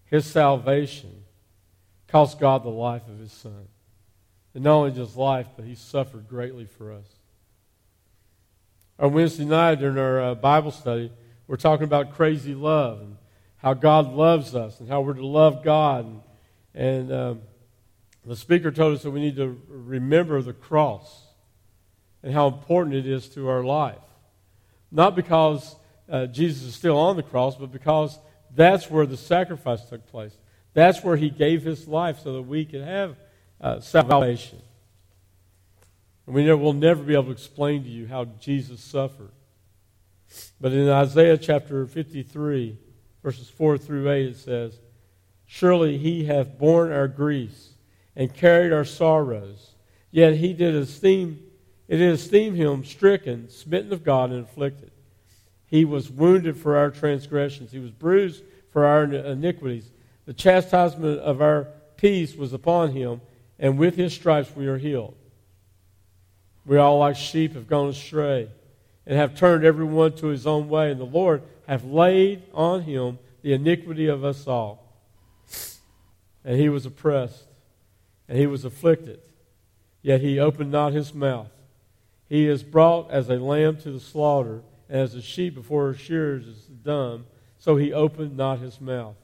his 0.07 0.25
salvation, 0.25 1.25
cost 2.09 2.41
God 2.41 2.65
the 2.65 2.71
life 2.71 3.07
of 3.09 3.19
his 3.19 3.33
Son. 3.33 3.69
And 4.55 4.65
not 4.65 4.75
only 4.75 4.93
just 4.93 5.17
life, 5.17 5.49
but 5.57 5.67
he 5.67 5.75
suffered 5.75 6.27
greatly 6.29 6.65
for 6.65 6.93
us. 6.93 7.07
On 8.99 9.13
Wednesday 9.13 9.45
night 9.45 9.81
during 9.81 9.99
our 9.99 10.21
uh, 10.21 10.35
Bible 10.37 10.71
study, 10.71 11.13
we're 11.47 11.57
talking 11.57 11.85
about 11.85 12.15
crazy 12.15 12.55
love 12.55 13.01
and 13.01 13.17
how 13.57 13.75
God 13.75 14.13
loves 14.13 14.55
us 14.55 14.81
and 14.81 14.89
how 14.89 15.01
we're 15.01 15.15
to 15.15 15.27
love 15.27 15.65
God. 15.65 16.07
And, 16.07 16.21
and 16.75 17.13
um, 17.13 17.41
the 18.25 18.37
speaker 18.37 18.71
told 18.71 18.95
us 18.95 19.03
that 19.03 19.11
we 19.11 19.21
need 19.21 19.37
to 19.37 19.61
remember 19.69 20.41
the 20.41 20.53
cross 20.53 21.27
and 22.23 22.33
how 22.33 22.47
important 22.47 22.95
it 22.95 23.07
is 23.07 23.29
to 23.31 23.49
our 23.49 23.65
life. 23.65 23.99
Not 24.95 25.17
because 25.17 25.75
uh, 26.09 26.27
Jesus 26.27 26.63
is 26.63 26.75
still 26.77 26.97
on 26.97 27.17
the 27.17 27.23
cross, 27.25 27.57
but 27.57 27.73
because 27.73 28.17
that's 28.55 28.89
where 28.89 29.07
the 29.07 29.17
sacrifice 29.17 29.85
took 29.87 30.07
place. 30.07 30.33
That's 30.73 31.03
where 31.03 31.17
he 31.17 31.31
gave 31.31 31.65
his 31.65 31.89
life 31.89 32.21
so 32.21 32.35
that 32.35 32.43
we 32.43 32.65
could 32.65 32.83
have 32.83 33.17
uh, 33.61 33.81
salvation. 33.81 34.61
And 36.27 36.35
we 36.37 36.53
will 36.53 36.73
never 36.73 37.03
be 37.03 37.15
able 37.15 37.25
to 37.25 37.31
explain 37.33 37.83
to 37.83 37.91
you 37.91 38.07
how 38.07 38.27
Jesus 38.41 38.81
suffered. 38.81 39.33
But 40.61 40.73
in 40.73 40.89
Isaiah 40.89 41.39
chapter 41.39 41.87
53, 41.87 42.79
verses 43.21 43.49
4 43.49 43.79
through 43.79 44.09
8, 44.09 44.27
it 44.27 44.37
says, 44.37 44.79
Surely 45.45 45.99
he 45.99 46.27
hath 46.27 46.57
borne 46.57 46.93
our 46.93 47.09
griefs 47.09 47.71
and 48.15 48.33
carried 48.33 48.73
our 48.73 48.85
sorrows. 48.85 49.75
Yet 50.13 50.37
he 50.37 50.53
did 50.53 50.77
esteem, 50.77 51.44
it 51.89 51.97
did 51.97 52.13
esteem 52.13 52.55
him 52.55 52.85
stricken, 52.85 53.49
smitten 53.51 53.93
of 53.93 54.05
God, 54.05 54.31
and 54.31 54.45
afflicted. 54.45 54.91
He 55.67 55.85
was 55.85 56.11
wounded 56.11 56.57
for 56.57 56.77
our 56.77 56.91
transgressions. 56.91 57.73
He 57.73 57.79
was 57.79 57.91
bruised 57.91 58.43
for 58.71 58.85
our 58.85 59.05
iniquities. 59.05 59.91
The 60.27 60.33
chastisement 60.33 61.21
of 61.21 61.43
our 61.43 61.69
peace 61.97 62.35
was 62.35 62.53
upon 62.53 62.93
him, 62.93 63.21
and 63.59 63.79
with 63.79 63.97
his 63.97 64.15
stripes 64.15 64.55
we 64.55 64.67
are 64.67 64.79
healed. 64.79 65.15
We 66.67 66.79
all, 66.79 66.99
like 66.99 67.17
sheep, 67.17 67.55
have 67.55 67.69
gone 67.69 67.91
astray 67.91 68.49
and 69.07 69.19
have 69.19 69.37
turned 69.37 69.65
everyone 69.65 70.13
to 70.15 70.29
his 70.29 70.47
own 70.47 70.69
way, 70.69 70.91
and 70.91 71.01
the 71.01 71.05
Lord 71.05 71.43
hath 71.67 71.85
laid 71.85 72.43
on 72.55 72.83
him 72.83 73.19
the 73.43 73.53
iniquity 73.53 74.07
of 74.07 74.25
us 74.25 74.47
all. 74.47 74.81
And 76.45 76.59
he 76.59 76.69
was 76.69 76.87
oppressed, 76.87 77.45
and 78.29 78.39
he 78.39 78.47
was 78.47 78.65
afflicted, 78.65 79.21
yet 80.03 80.21
he 80.21 80.39
opened 80.39 80.71
not 80.71 80.93
his 80.93 81.13
mouth. 81.13 81.54
He 82.35 82.49
is 82.49 82.65
brought 82.65 83.13
as 83.13 83.31
a 83.31 83.37
lamb 83.37 83.77
to 83.83 83.93
the 83.93 84.01
slaughter, 84.01 84.65
and 84.89 85.01
as 85.01 85.15
a 85.15 85.23
sheep 85.23 85.55
before 85.55 85.87
her 85.87 85.95
shearers 85.95 86.49
is 86.49 86.65
dumb, 86.65 87.27
so 87.61 87.77
he 87.77 87.93
opened 87.93 88.37
not 88.37 88.59
his 88.59 88.81
mouth. 88.81 89.15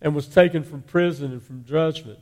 And 0.00 0.14
was 0.14 0.28
taken 0.28 0.62
from 0.62 0.82
prison 0.82 1.32
and 1.32 1.42
from 1.42 1.64
judgment. 1.64 2.20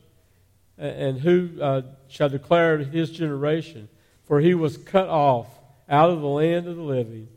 And 0.78 1.20
who 1.20 1.50
uh, 1.60 1.82
shall 2.08 2.30
declare 2.30 2.78
his 2.78 3.10
generation? 3.10 3.90
For 4.24 4.40
he 4.40 4.54
was 4.54 4.78
cut 4.78 5.10
off 5.10 5.48
out 5.86 6.08
of 6.08 6.22
the 6.22 6.28
land 6.28 6.66
of 6.66 6.76
the 6.76 6.82
living. 6.82 7.28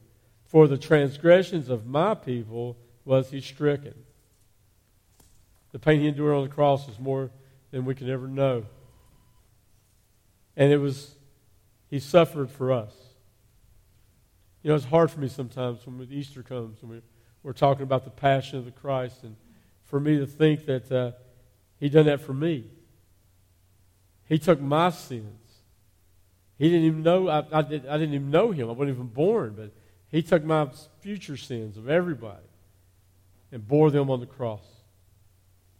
For 0.45 0.69
the 0.69 0.77
transgressions 0.77 1.67
of 1.67 1.85
my 1.85 2.13
people 2.13 2.77
was 3.03 3.29
he 3.29 3.41
stricken. 3.41 3.93
The 5.73 5.79
pain 5.79 5.99
he 5.99 6.07
endured 6.07 6.37
on 6.37 6.43
the 6.43 6.55
cross 6.55 6.87
is 6.87 6.97
more 6.97 7.29
than 7.71 7.83
we 7.83 7.93
can 7.93 8.09
ever 8.09 8.29
know. 8.29 8.63
And 10.55 10.71
it 10.71 10.77
was, 10.77 11.13
he 11.93 11.99
suffered 11.99 12.49
for 12.49 12.71
us. 12.71 12.91
You 14.63 14.69
know, 14.69 14.75
it's 14.75 14.83
hard 14.83 15.11
for 15.11 15.19
me 15.19 15.27
sometimes 15.27 15.85
when 15.85 16.07
Easter 16.09 16.41
comes 16.41 16.81
and 16.81 17.03
we're 17.43 17.53
talking 17.53 17.83
about 17.83 18.03
the 18.03 18.09
passion 18.09 18.57
of 18.57 18.65
the 18.65 18.71
Christ, 18.71 19.21
and 19.21 19.35
for 19.83 19.99
me 19.99 20.17
to 20.17 20.25
think 20.25 20.65
that 20.65 20.91
uh, 20.91 21.11
he 21.79 21.89
done 21.89 22.07
that 22.07 22.21
for 22.21 22.33
me. 22.33 22.65
He 24.27 24.39
took 24.39 24.59
my 24.59 24.89
sins. 24.89 25.51
He 26.57 26.67
didn't 26.67 26.85
even 26.85 27.03
know, 27.03 27.27
I, 27.27 27.43
I, 27.51 27.61
did, 27.61 27.85
I 27.85 27.99
didn't 27.99 28.15
even 28.15 28.31
know 28.31 28.49
him. 28.49 28.69
I 28.69 28.71
wasn't 28.71 28.95
even 28.95 29.09
born, 29.09 29.53
but 29.55 29.71
he 30.09 30.23
took 30.23 30.43
my 30.43 30.69
future 31.01 31.37
sins 31.37 31.77
of 31.77 31.89
everybody 31.89 32.49
and 33.51 33.67
bore 33.67 33.91
them 33.91 34.09
on 34.09 34.19
the 34.19 34.25
cross. 34.25 34.65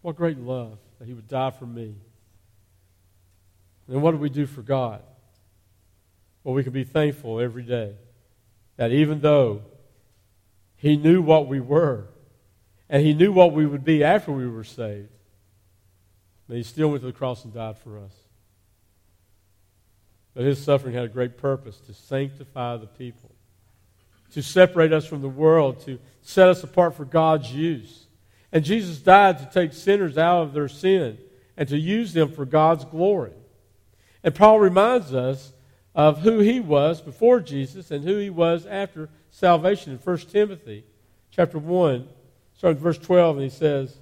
What 0.03 0.15
great 0.15 0.37
love 0.37 0.77
that 0.99 1.07
he 1.07 1.15
would 1.15 1.27
die 1.27 1.49
for 1.49 1.65
me. 1.65 1.95
And 3.87 4.03
what 4.03 4.11
do 4.11 4.17
we 4.17 4.29
do 4.29 4.45
for 4.45 4.61
God? 4.61 5.01
Well, 6.43 6.53
we 6.55 6.63
can 6.63 6.73
be 6.73 6.83
thankful 6.83 7.39
every 7.39 7.63
day 7.63 7.95
that 8.77 8.91
even 8.91 9.21
though 9.21 9.61
he 10.75 10.97
knew 10.97 11.21
what 11.21 11.47
we 11.47 11.59
were, 11.59 12.05
and 12.89 13.05
he 13.05 13.13
knew 13.13 13.31
what 13.31 13.53
we 13.53 13.65
would 13.65 13.85
be 13.85 14.03
after 14.03 14.31
we 14.31 14.47
were 14.47 14.63
saved, 14.63 15.09
that 16.49 16.55
he 16.55 16.63
still 16.63 16.89
went 16.89 17.01
to 17.01 17.07
the 17.07 17.13
cross 17.13 17.45
and 17.45 17.53
died 17.53 17.77
for 17.77 17.97
us. 17.99 18.13
But 20.33 20.43
his 20.43 20.61
suffering 20.61 20.93
had 20.93 21.05
a 21.05 21.09
great 21.09 21.37
purpose 21.37 21.77
to 21.81 21.93
sanctify 21.93 22.77
the 22.77 22.87
people, 22.87 23.31
to 24.33 24.41
separate 24.41 24.91
us 24.91 25.05
from 25.05 25.21
the 25.21 25.29
world, 25.29 25.79
to 25.85 25.99
set 26.21 26.49
us 26.49 26.63
apart 26.63 26.95
for 26.95 27.05
God's 27.05 27.53
use. 27.53 28.07
And 28.51 28.65
Jesus 28.65 28.97
died 28.97 29.39
to 29.39 29.49
take 29.51 29.73
sinners 29.73 30.17
out 30.17 30.41
of 30.43 30.53
their 30.53 30.67
sin 30.67 31.17
and 31.55 31.69
to 31.69 31.77
use 31.77 32.13
them 32.13 32.31
for 32.31 32.45
God's 32.45 32.83
glory. 32.85 33.33
And 34.23 34.35
Paul 34.35 34.59
reminds 34.59 35.13
us 35.13 35.53
of 35.95 36.19
who 36.19 36.39
he 36.39 36.59
was 36.59 37.01
before 37.01 37.39
Jesus 37.39 37.91
and 37.91 38.03
who 38.03 38.17
he 38.17 38.29
was 38.29 38.65
after 38.65 39.09
salvation 39.31 39.93
in 39.93 39.99
1 39.99 40.17
Timothy 40.17 40.83
chapter 41.31 41.57
1, 41.57 42.07
starting 42.55 42.81
verse 42.81 42.97
12, 42.97 43.37
and 43.37 43.43
he 43.43 43.49
says, 43.49 43.97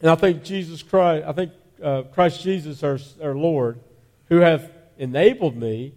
and 0.00 0.10
I 0.10 0.14
think 0.14 0.42
Jesus 0.42 0.82
Christ, 0.82 1.26
I 1.26 1.32
think 1.32 1.52
uh, 1.82 2.02
Christ 2.02 2.42
Jesus, 2.42 2.82
our, 2.82 2.98
our 3.22 3.34
Lord, 3.34 3.80
who 4.26 4.38
hath 4.38 4.70
enabled 4.96 5.56
me, 5.56 5.94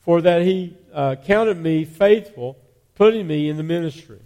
for 0.00 0.20
that 0.20 0.42
he 0.42 0.76
uh, 0.92 1.16
counted 1.24 1.58
me 1.58 1.84
faithful, 1.84 2.56
putting 2.94 3.26
me 3.26 3.48
in 3.48 3.56
the 3.56 3.62
ministry. 3.62 4.20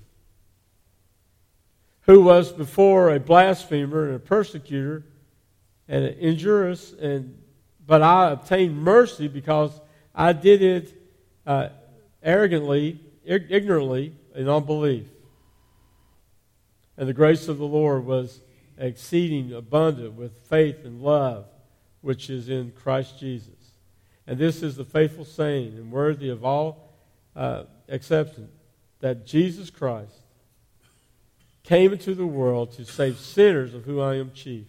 Who 2.02 2.22
was 2.22 2.52
before 2.52 3.14
a 3.14 3.20
blasphemer 3.20 4.06
and 4.06 4.16
a 4.16 4.18
persecutor 4.18 5.04
and 5.88 6.04
an 6.04 6.18
injurious, 6.18 6.92
and 6.92 7.42
but 7.90 8.02
I 8.02 8.30
obtained 8.30 8.76
mercy 8.76 9.26
because 9.26 9.72
I 10.14 10.32
did 10.32 10.62
it 10.62 10.94
uh, 11.44 11.70
arrogantly, 12.22 13.00
ignorantly, 13.24 14.14
in 14.32 14.48
unbelief. 14.48 15.06
And 16.96 17.08
the 17.08 17.12
grace 17.12 17.48
of 17.48 17.58
the 17.58 17.66
Lord 17.66 18.06
was 18.06 18.42
exceeding 18.78 19.52
abundant 19.52 20.12
with 20.12 20.30
faith 20.42 20.84
and 20.84 21.02
love 21.02 21.46
which 22.00 22.30
is 22.30 22.48
in 22.48 22.70
Christ 22.70 23.18
Jesus. 23.18 23.72
And 24.24 24.38
this 24.38 24.62
is 24.62 24.76
the 24.76 24.84
faithful 24.84 25.24
saying 25.24 25.74
and 25.76 25.90
worthy 25.90 26.28
of 26.28 26.44
all 26.44 26.94
uh, 27.34 27.64
acceptance 27.88 28.52
that 29.00 29.26
Jesus 29.26 29.68
Christ 29.68 30.14
came 31.64 31.92
into 31.92 32.14
the 32.14 32.24
world 32.24 32.70
to 32.74 32.84
save 32.84 33.18
sinners, 33.18 33.74
of 33.74 33.82
whom 33.84 33.98
I 33.98 34.14
am 34.14 34.30
chief. 34.32 34.66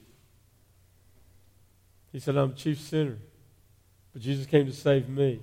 He 2.11 2.19
said, 2.19 2.35
I'm 2.35 2.51
a 2.51 2.53
chief 2.53 2.79
sinner. 2.79 3.17
But 4.13 4.21
Jesus 4.21 4.45
came 4.45 4.65
to 4.65 4.73
save 4.73 5.07
me. 5.07 5.39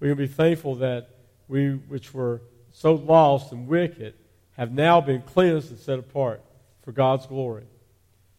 We 0.00 0.08
can 0.08 0.16
be 0.16 0.26
thankful 0.26 0.76
that 0.76 1.08
we, 1.48 1.70
which 1.70 2.14
were 2.14 2.42
so 2.72 2.94
lost 2.94 3.52
and 3.52 3.66
wicked, 3.66 4.14
have 4.56 4.72
now 4.72 5.00
been 5.00 5.22
cleansed 5.22 5.70
and 5.70 5.78
set 5.78 5.98
apart 5.98 6.42
for 6.82 6.92
God's 6.92 7.26
glory 7.26 7.64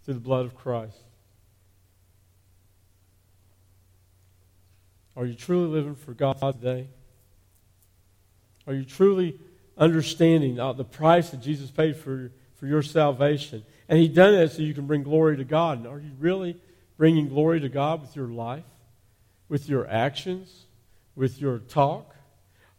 through 0.03 0.13
the 0.13 0.19
blood 0.19 0.45
of 0.45 0.55
Christ. 0.55 0.97
Are 5.17 5.25
you 5.25 5.33
truly 5.33 5.67
living 5.67 5.95
for 5.95 6.13
God 6.13 6.39
today? 6.39 6.87
Are 8.67 8.73
you 8.73 8.83
truly 8.83 9.39
understanding 9.77 10.59
uh, 10.59 10.73
the 10.73 10.83
price 10.83 11.29
that 11.29 11.41
Jesus 11.41 11.71
paid 11.71 11.95
for, 11.95 12.31
for 12.55 12.67
your 12.67 12.81
salvation? 12.81 13.63
And 13.87 13.99
He 13.99 14.07
done 14.07 14.33
it 14.33 14.51
so 14.51 14.61
you 14.61 14.73
can 14.73 14.87
bring 14.87 15.03
glory 15.03 15.37
to 15.37 15.43
God. 15.43 15.79
And 15.79 15.87
are 15.87 15.99
you 15.99 16.11
really 16.19 16.57
bringing 16.97 17.29
glory 17.29 17.59
to 17.59 17.69
God 17.69 18.01
with 18.01 18.15
your 18.15 18.27
life, 18.27 18.63
with 19.49 19.69
your 19.69 19.87
actions, 19.87 20.65
with 21.15 21.39
your 21.39 21.59
talk? 21.59 22.15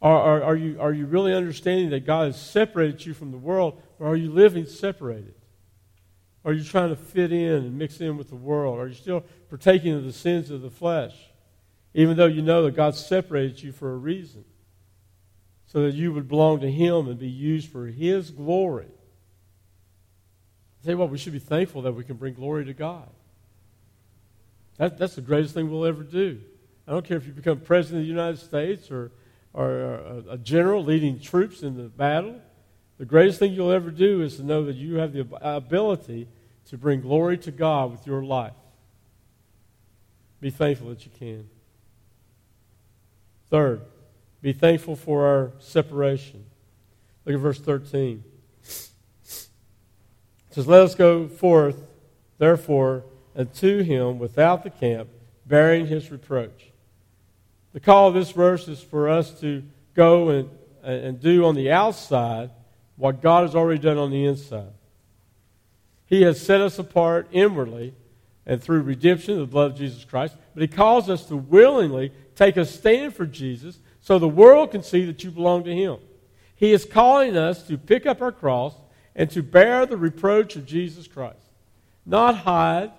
Are, 0.02 0.20
are, 0.20 0.42
are, 0.42 0.56
you, 0.56 0.80
are 0.80 0.92
you 0.92 1.06
really 1.06 1.32
understanding 1.34 1.90
that 1.90 2.06
God 2.06 2.26
has 2.26 2.40
separated 2.40 3.04
you 3.04 3.14
from 3.14 3.30
the 3.30 3.38
world, 3.38 3.80
or 3.98 4.08
are 4.08 4.16
you 4.16 4.30
living 4.30 4.66
separated? 4.66 5.34
Are 6.44 6.52
you 6.52 6.62
trying 6.62 6.90
to 6.90 6.96
fit 6.96 7.32
in 7.32 7.54
and 7.54 7.76
mix 7.76 8.00
in 8.00 8.16
with 8.16 8.28
the 8.28 8.36
world? 8.36 8.78
Are 8.78 8.86
you 8.86 8.94
still 8.94 9.24
partaking 9.48 9.94
of 9.94 10.04
the 10.04 10.12
sins 10.12 10.50
of 10.50 10.62
the 10.62 10.70
flesh, 10.70 11.14
even 11.92 12.16
though 12.16 12.26
you 12.26 12.42
know 12.42 12.62
that 12.64 12.76
God 12.76 12.94
separated 12.94 13.62
you 13.62 13.72
for 13.72 13.92
a 13.92 13.96
reason? 13.96 14.44
So 15.66 15.82
that 15.82 15.94
you 15.94 16.12
would 16.12 16.28
belong 16.28 16.60
to 16.60 16.70
Him 16.70 17.08
and 17.08 17.18
be 17.18 17.28
used 17.28 17.70
for 17.70 17.86
His 17.86 18.30
glory. 18.30 18.86
I 18.86 20.84
tell 20.84 20.92
you 20.92 20.98
what, 20.98 21.10
we 21.10 21.18
should 21.18 21.32
be 21.32 21.40
thankful 21.40 21.82
that 21.82 21.92
we 21.92 22.04
can 22.04 22.16
bring 22.16 22.34
glory 22.34 22.64
to 22.66 22.74
God. 22.74 23.10
That, 24.78 24.98
that's 24.98 25.14
the 25.14 25.22
greatest 25.22 25.54
thing 25.54 25.70
we'll 25.70 25.86
ever 25.86 26.02
do. 26.02 26.40
I 26.86 26.92
don't 26.92 27.04
care 27.04 27.16
if 27.16 27.26
you 27.26 27.32
become 27.32 27.60
president 27.60 28.02
of 28.02 28.04
the 28.04 28.12
United 28.12 28.38
States 28.38 28.90
or, 28.90 29.10
or 29.52 29.78
a, 29.78 30.24
a 30.32 30.38
general 30.38 30.84
leading 30.84 31.18
troops 31.18 31.62
in 31.62 31.76
the 31.76 31.84
battle. 31.84 32.40
The 32.98 33.04
greatest 33.04 33.38
thing 33.38 33.52
you'll 33.52 33.72
ever 33.72 33.90
do 33.90 34.22
is 34.22 34.36
to 34.36 34.42
know 34.42 34.64
that 34.64 34.76
you 34.76 34.96
have 34.96 35.12
the 35.12 35.26
ability 35.42 36.28
to 36.66 36.78
bring 36.78 37.00
glory 37.00 37.38
to 37.38 37.50
God 37.50 37.90
with 37.90 38.06
your 38.06 38.22
life. 38.22 38.52
Be 40.40 40.50
thankful 40.50 40.90
that 40.90 41.04
you 41.04 41.10
can. 41.18 41.48
Third, 43.48 43.82
be 44.42 44.52
thankful 44.52 44.96
for 44.96 45.26
our 45.26 45.52
separation. 45.58 46.44
Look 47.24 47.34
at 47.34 47.40
verse 47.40 47.60
13. 47.60 48.22
It 48.62 49.48
says, 50.50 50.66
Let 50.66 50.82
us 50.82 50.94
go 50.94 51.28
forth, 51.28 51.82
therefore, 52.38 53.04
unto 53.36 53.82
him 53.82 54.18
without 54.18 54.64
the 54.64 54.70
camp, 54.70 55.08
bearing 55.46 55.86
his 55.86 56.10
reproach. 56.10 56.70
The 57.72 57.80
call 57.80 58.08
of 58.08 58.14
this 58.14 58.30
verse 58.30 58.68
is 58.68 58.80
for 58.80 59.08
us 59.08 59.38
to 59.40 59.62
go 59.94 60.30
and, 60.30 60.50
and 60.82 61.20
do 61.20 61.44
on 61.44 61.54
the 61.54 61.70
outside 61.70 62.50
what 62.96 63.20
God 63.20 63.42
has 63.42 63.54
already 63.54 63.80
done 63.80 63.98
on 63.98 64.10
the 64.10 64.24
inside. 64.24 64.72
He 66.06 66.22
has 66.22 66.40
set 66.40 66.60
us 66.60 66.78
apart 66.78 67.28
inwardly 67.32 67.94
and 68.46 68.62
through 68.62 68.82
redemption, 68.82 69.34
of 69.34 69.40
the 69.40 69.46
blood 69.46 69.72
of 69.72 69.76
Jesus 69.76 70.04
Christ, 70.04 70.36
but 70.54 70.62
He 70.62 70.68
calls 70.68 71.10
us 71.10 71.26
to 71.26 71.36
willingly 71.36 72.12
take 72.36 72.56
a 72.56 72.64
stand 72.64 73.14
for 73.14 73.26
Jesus 73.26 73.78
so 74.00 74.18
the 74.18 74.28
world 74.28 74.70
can 74.70 74.82
see 74.82 75.04
that 75.04 75.24
you 75.24 75.30
belong 75.30 75.64
to 75.64 75.74
Him. 75.74 75.98
He 76.54 76.72
is 76.72 76.84
calling 76.84 77.36
us 77.36 77.64
to 77.64 77.76
pick 77.76 78.06
up 78.06 78.22
our 78.22 78.32
cross 78.32 78.74
and 79.14 79.28
to 79.30 79.42
bear 79.42 79.84
the 79.84 79.96
reproach 79.96 80.56
of 80.56 80.64
Jesus 80.64 81.08
Christ. 81.08 81.50
Not 82.06 82.36
hide, 82.36 82.92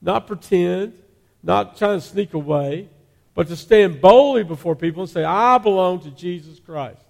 not 0.00 0.26
pretend, 0.26 0.94
not 1.42 1.76
trying 1.76 2.00
to 2.00 2.06
sneak 2.06 2.34
away, 2.34 2.88
but 3.34 3.48
to 3.48 3.56
stand 3.56 4.00
boldly 4.00 4.42
before 4.42 4.74
people 4.74 5.02
and 5.02 5.10
say, 5.10 5.24
I 5.24 5.58
belong 5.58 6.00
to 6.00 6.10
Jesus 6.10 6.58
Christ. 6.58 7.02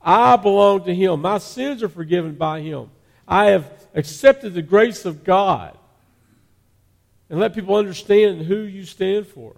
I 0.00 0.36
belong 0.36 0.84
to 0.84 0.94
Him. 0.94 1.22
My 1.22 1.38
sins 1.38 1.82
are 1.82 1.88
forgiven 1.88 2.34
by 2.34 2.60
Him. 2.60 2.90
I 3.26 3.46
have 3.46 3.70
accepted 3.94 4.54
the 4.54 4.62
grace 4.62 5.04
of 5.04 5.24
God. 5.24 5.76
And 7.30 7.40
let 7.40 7.54
people 7.54 7.76
understand 7.76 8.42
who 8.42 8.58
you 8.58 8.84
stand 8.84 9.26
for. 9.26 9.56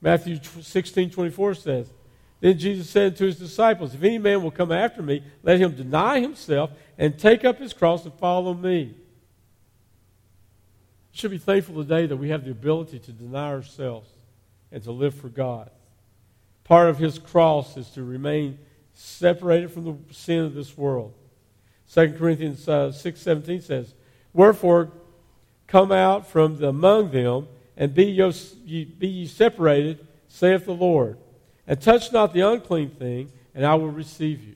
Matthew 0.00 0.38
16 0.42 1.10
24 1.10 1.54
says, 1.54 1.92
Then 2.40 2.58
Jesus 2.58 2.88
said 2.90 3.16
to 3.16 3.24
his 3.24 3.38
disciples, 3.38 3.94
If 3.94 4.02
any 4.02 4.18
man 4.18 4.42
will 4.42 4.50
come 4.50 4.72
after 4.72 5.02
me, 5.02 5.22
let 5.42 5.60
him 5.60 5.76
deny 5.76 6.20
himself 6.20 6.70
and 6.96 7.18
take 7.18 7.44
up 7.44 7.58
his 7.58 7.72
cross 7.72 8.04
and 8.04 8.14
follow 8.14 8.54
me. 8.54 8.94
Should 11.18 11.32
be 11.32 11.38
thankful 11.38 11.74
today 11.74 12.06
that 12.06 12.16
we 12.16 12.28
have 12.28 12.44
the 12.44 12.52
ability 12.52 13.00
to 13.00 13.12
deny 13.12 13.48
ourselves 13.48 14.08
and 14.70 14.80
to 14.84 14.92
live 14.92 15.16
for 15.16 15.28
God. 15.28 15.68
Part 16.62 16.88
of 16.88 16.98
his 16.98 17.18
cross 17.18 17.76
is 17.76 17.90
to 17.90 18.04
remain 18.04 18.56
separated 18.94 19.72
from 19.72 19.84
the 19.84 20.14
sin 20.14 20.44
of 20.44 20.54
this 20.54 20.78
world. 20.78 21.12
2 21.92 22.12
Corinthians 22.12 22.68
uh, 22.68 22.92
6 22.92 23.20
17 23.20 23.62
says, 23.62 23.94
Wherefore 24.32 24.92
come 25.66 25.90
out 25.90 26.28
from 26.28 26.58
the, 26.58 26.68
among 26.68 27.10
them, 27.10 27.48
and 27.76 27.92
be, 27.92 28.04
yo, 28.04 28.30
be 28.64 29.08
ye 29.08 29.26
separated, 29.26 30.06
saith 30.28 30.66
the 30.66 30.72
Lord. 30.72 31.18
And 31.66 31.80
touch 31.80 32.12
not 32.12 32.32
the 32.32 32.42
unclean 32.42 32.90
thing, 32.90 33.32
and 33.56 33.66
I 33.66 33.74
will 33.74 33.90
receive 33.90 34.44
you. 34.44 34.54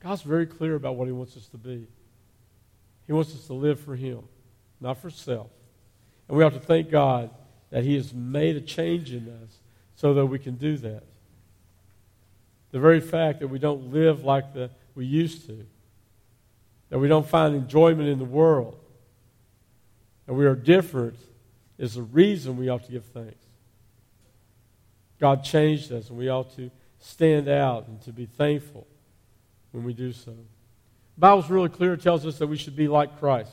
God's 0.00 0.20
very 0.20 0.44
clear 0.44 0.74
about 0.74 0.96
what 0.96 1.06
He 1.06 1.12
wants 1.12 1.34
us 1.34 1.46
to 1.46 1.56
be. 1.56 1.88
He 3.06 3.14
wants 3.14 3.34
us 3.34 3.46
to 3.46 3.54
live 3.54 3.80
for 3.80 3.96
Him, 3.96 4.20
not 4.80 4.98
for 4.98 5.10
self. 5.10 5.50
And 6.28 6.36
we 6.36 6.44
have 6.44 6.54
to 6.54 6.60
thank 6.60 6.90
God 6.90 7.30
that 7.70 7.84
He 7.84 7.94
has 7.94 8.12
made 8.12 8.56
a 8.56 8.60
change 8.60 9.12
in 9.12 9.28
us 9.28 9.58
so 9.94 10.14
that 10.14 10.26
we 10.26 10.38
can 10.38 10.56
do 10.56 10.76
that. 10.78 11.04
The 12.72 12.80
very 12.80 13.00
fact 13.00 13.40
that 13.40 13.48
we 13.48 13.58
don't 13.58 13.92
live 13.92 14.24
like 14.24 14.52
the, 14.52 14.70
we 14.94 15.06
used 15.06 15.46
to, 15.46 15.66
that 16.90 16.98
we 16.98 17.08
don't 17.08 17.26
find 17.26 17.54
enjoyment 17.54 18.08
in 18.08 18.18
the 18.18 18.24
world, 18.24 18.78
that 20.26 20.34
we 20.34 20.46
are 20.46 20.54
different, 20.54 21.16
is 21.78 21.94
the 21.94 22.02
reason 22.02 22.56
we 22.56 22.68
ought 22.68 22.84
to 22.84 22.92
give 22.92 23.04
thanks. 23.06 23.44
God 25.18 25.44
changed 25.44 25.92
us, 25.92 26.10
and 26.10 26.18
we 26.18 26.28
ought 26.28 26.54
to 26.56 26.70
stand 26.98 27.48
out 27.48 27.86
and 27.88 28.00
to 28.02 28.12
be 28.12 28.26
thankful 28.26 28.86
when 29.72 29.84
we 29.84 29.94
do 29.94 30.12
so. 30.12 30.32
The 30.32 31.20
Bible's 31.20 31.48
really 31.48 31.68
clear. 31.68 31.94
It 31.94 32.02
tells 32.02 32.26
us 32.26 32.38
that 32.38 32.46
we 32.46 32.56
should 32.56 32.76
be 32.76 32.88
like 32.88 33.18
Christ. 33.18 33.52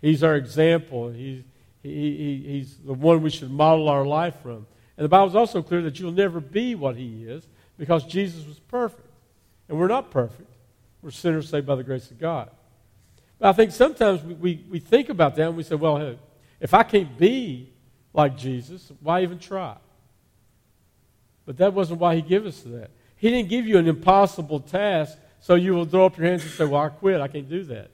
He's 0.00 0.22
our 0.22 0.36
example. 0.36 1.10
He's, 1.10 1.42
he, 1.82 2.16
he, 2.16 2.44
he's 2.52 2.76
the 2.78 2.92
one 2.92 3.22
we 3.22 3.30
should 3.30 3.50
model 3.50 3.88
our 3.88 4.04
life 4.04 4.34
from. 4.42 4.66
And 4.96 5.04
the 5.04 5.08
Bible's 5.08 5.34
also 5.34 5.62
clear 5.62 5.82
that 5.82 5.98
you'll 6.00 6.12
never 6.12 6.40
be 6.40 6.74
what 6.74 6.96
he 6.96 7.24
is 7.24 7.46
because 7.76 8.04
Jesus 8.04 8.46
was 8.46 8.58
perfect. 8.58 9.06
And 9.68 9.78
we're 9.78 9.88
not 9.88 10.10
perfect. 10.10 10.50
We're 11.02 11.10
sinners 11.10 11.48
saved 11.48 11.66
by 11.66 11.76
the 11.76 11.84
grace 11.84 12.10
of 12.10 12.18
God. 12.18 12.50
But 13.38 13.48
I 13.48 13.52
think 13.52 13.70
sometimes 13.70 14.22
we, 14.22 14.34
we, 14.34 14.64
we 14.70 14.78
think 14.80 15.08
about 15.08 15.36
that 15.36 15.48
and 15.48 15.56
we 15.56 15.62
say, 15.62 15.76
well, 15.76 15.96
hey, 15.96 16.18
if 16.60 16.74
I 16.74 16.82
can't 16.82 17.16
be 17.16 17.70
like 18.12 18.36
Jesus, 18.36 18.90
why 19.00 19.22
even 19.22 19.38
try? 19.38 19.76
But 21.46 21.56
that 21.58 21.72
wasn't 21.72 22.00
why 22.00 22.16
he 22.16 22.22
gave 22.22 22.44
us 22.44 22.60
that. 22.62 22.90
He 23.16 23.30
didn't 23.30 23.48
give 23.48 23.66
you 23.66 23.78
an 23.78 23.88
impossible 23.88 24.60
task 24.60 25.16
so 25.40 25.54
you 25.54 25.74
will 25.74 25.84
throw 25.84 26.06
up 26.06 26.18
your 26.18 26.26
hands 26.26 26.42
and 26.42 26.52
say, 26.52 26.64
well, 26.64 26.82
I 26.82 26.88
quit. 26.88 27.20
I 27.20 27.28
can't 27.28 27.48
do 27.48 27.64
that. 27.64 27.90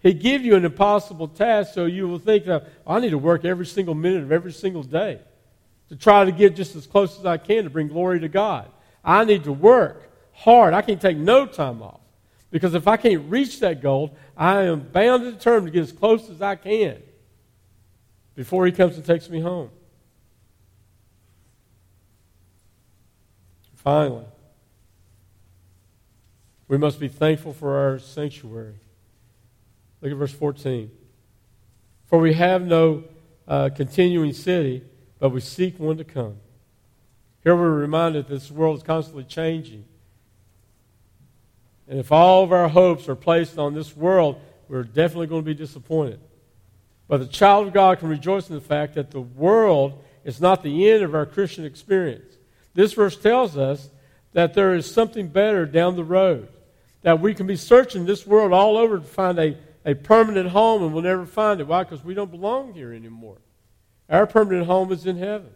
He 0.00 0.12
give 0.12 0.42
you 0.44 0.54
an 0.54 0.64
impossible 0.64 1.28
task 1.28 1.74
so 1.74 1.86
you 1.86 2.08
will 2.08 2.18
think, 2.18 2.44
that, 2.46 2.66
I 2.86 3.00
need 3.00 3.10
to 3.10 3.18
work 3.18 3.44
every 3.44 3.66
single 3.66 3.94
minute 3.94 4.22
of 4.22 4.32
every 4.32 4.52
single 4.52 4.82
day 4.82 5.20
to 5.88 5.96
try 5.96 6.24
to 6.24 6.32
get 6.32 6.54
just 6.54 6.76
as 6.76 6.86
close 6.86 7.18
as 7.18 7.26
I 7.26 7.36
can 7.36 7.64
to 7.64 7.70
bring 7.70 7.88
glory 7.88 8.20
to 8.20 8.28
God. 8.28 8.70
I 9.04 9.24
need 9.24 9.44
to 9.44 9.52
work 9.52 10.10
hard. 10.32 10.74
I 10.74 10.82
can't 10.82 11.00
take 11.00 11.16
no 11.16 11.46
time 11.46 11.82
off. 11.82 12.00
Because 12.50 12.74
if 12.74 12.86
I 12.88 12.96
can't 12.96 13.30
reach 13.30 13.60
that 13.60 13.82
goal, 13.82 14.16
I 14.36 14.62
am 14.62 14.80
bound 14.80 15.24
and 15.24 15.36
determined 15.36 15.72
to 15.72 15.72
get 15.72 15.82
as 15.82 15.92
close 15.92 16.30
as 16.30 16.40
I 16.40 16.56
can 16.56 17.02
before 18.34 18.64
he 18.66 18.72
comes 18.72 18.96
and 18.96 19.04
takes 19.04 19.28
me 19.28 19.40
home. 19.40 19.70
Finally, 23.74 24.24
we 26.68 26.78
must 26.78 27.00
be 27.00 27.08
thankful 27.08 27.52
for 27.52 27.76
our 27.76 27.98
sanctuary. 27.98 28.74
Look 30.00 30.12
at 30.12 30.18
verse 30.18 30.32
14. 30.32 30.90
For 32.06 32.18
we 32.18 32.34
have 32.34 32.62
no 32.62 33.04
uh, 33.46 33.70
continuing 33.74 34.32
city, 34.32 34.82
but 35.18 35.30
we 35.30 35.40
seek 35.40 35.78
one 35.78 35.98
to 35.98 36.04
come. 36.04 36.36
Here 37.42 37.54
we're 37.54 37.70
reminded 37.70 38.26
that 38.26 38.32
this 38.32 38.50
world 38.50 38.78
is 38.78 38.82
constantly 38.82 39.24
changing. 39.24 39.84
And 41.88 41.98
if 41.98 42.12
all 42.12 42.44
of 42.44 42.52
our 42.52 42.68
hopes 42.68 43.08
are 43.08 43.16
placed 43.16 43.58
on 43.58 43.74
this 43.74 43.96
world, 43.96 44.40
we're 44.68 44.84
definitely 44.84 45.28
going 45.28 45.42
to 45.42 45.46
be 45.46 45.54
disappointed. 45.54 46.20
But 47.08 47.18
the 47.18 47.26
child 47.26 47.66
of 47.66 47.72
God 47.72 47.98
can 47.98 48.08
rejoice 48.08 48.48
in 48.50 48.54
the 48.54 48.60
fact 48.60 48.94
that 48.94 49.10
the 49.10 49.20
world 49.20 50.04
is 50.24 50.40
not 50.40 50.62
the 50.62 50.90
end 50.90 51.02
of 51.02 51.14
our 51.14 51.24
Christian 51.24 51.64
experience. 51.64 52.36
This 52.74 52.92
verse 52.92 53.16
tells 53.16 53.56
us 53.56 53.88
that 54.34 54.52
there 54.52 54.74
is 54.74 54.90
something 54.90 55.28
better 55.28 55.64
down 55.64 55.96
the 55.96 56.04
road. 56.04 56.48
That 57.02 57.20
we 57.20 57.32
can 57.32 57.46
be 57.46 57.56
searching 57.56 58.04
this 58.04 58.26
world 58.26 58.52
all 58.52 58.76
over 58.76 58.98
to 58.98 59.04
find 59.04 59.38
a, 59.38 59.56
a 59.84 59.94
permanent 59.94 60.50
home 60.50 60.82
and 60.82 60.92
we'll 60.92 61.02
never 61.02 61.26
find 61.26 61.60
it. 61.60 61.66
Why? 61.66 61.84
Because 61.84 62.04
we 62.04 62.14
don't 62.14 62.30
belong 62.30 62.74
here 62.74 62.92
anymore. 62.92 63.38
Our 64.08 64.26
permanent 64.26 64.66
home 64.66 64.92
is 64.92 65.06
in 65.06 65.18
heaven. 65.18 65.50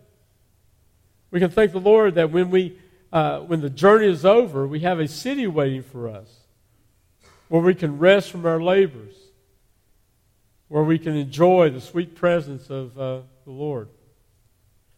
We 1.30 1.40
can 1.40 1.50
thank 1.50 1.72
the 1.72 1.80
Lord 1.80 2.14
that 2.16 2.30
when, 2.30 2.50
we, 2.50 2.78
uh, 3.12 3.40
when 3.40 3.60
the 3.60 3.70
journey 3.70 4.06
is 4.06 4.24
over, 4.24 4.66
we 4.66 4.80
have 4.80 5.00
a 5.00 5.08
city 5.08 5.46
waiting 5.46 5.82
for 5.82 6.08
us 6.08 6.28
where 7.48 7.62
we 7.62 7.74
can 7.74 7.98
rest 7.98 8.30
from 8.30 8.46
our 8.46 8.62
labors, 8.62 9.14
where 10.68 10.82
we 10.82 10.98
can 10.98 11.16
enjoy 11.16 11.70
the 11.70 11.80
sweet 11.80 12.14
presence 12.14 12.70
of 12.70 12.98
uh, 12.98 13.20
the 13.44 13.50
Lord. 13.50 13.88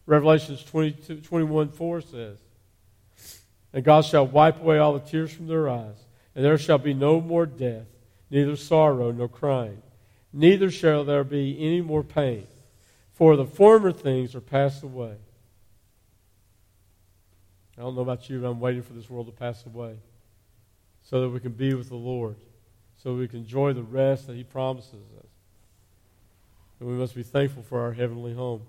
Revelations 0.05 0.63
22, 0.63 1.21
21 1.21 1.71
4 1.71 2.01
says, 2.01 2.37
And 3.73 3.83
God 3.83 4.05
shall 4.05 4.27
wipe 4.27 4.61
away 4.61 4.77
all 4.77 4.93
the 4.93 4.99
tears 4.99 5.33
from 5.33 5.47
their 5.47 5.67
eyes, 5.67 5.97
and 6.35 6.45
there 6.45 6.57
shall 6.57 6.77
be 6.77 6.93
no 6.93 7.19
more 7.19 7.45
death, 7.45 7.87
neither 8.29 8.55
sorrow 8.55 9.11
nor 9.11 9.27
crying, 9.27 9.81
neither 10.33 10.69
shall 10.71 11.03
there 11.03 11.23
be 11.23 11.57
any 11.59 11.81
more 11.81 12.03
pain, 12.03 12.47
for 13.13 13.35
the 13.35 13.45
former 13.45 13.91
things 13.91 14.35
are 14.35 14.41
passed 14.41 14.83
away. 14.83 15.15
I 17.77 17.81
don't 17.81 17.95
know 17.95 18.01
about 18.01 18.29
you, 18.29 18.39
but 18.39 18.47
I'm 18.47 18.59
waiting 18.59 18.83
for 18.83 18.93
this 18.93 19.09
world 19.09 19.27
to 19.27 19.33
pass 19.33 19.65
away 19.65 19.95
so 21.03 21.21
that 21.21 21.29
we 21.29 21.39
can 21.39 21.51
be 21.51 21.73
with 21.73 21.89
the 21.89 21.95
Lord, 21.95 22.35
so 22.97 23.13
we 23.13 23.27
can 23.27 23.39
enjoy 23.39 23.73
the 23.73 23.83
rest 23.83 24.27
that 24.27 24.35
He 24.35 24.43
promises 24.43 24.93
us. 25.17 25.27
And 26.79 26.89
we 26.89 26.95
must 26.95 27.15
be 27.15 27.23
thankful 27.23 27.63
for 27.63 27.81
our 27.81 27.93
heavenly 27.93 28.33
home. 28.33 28.61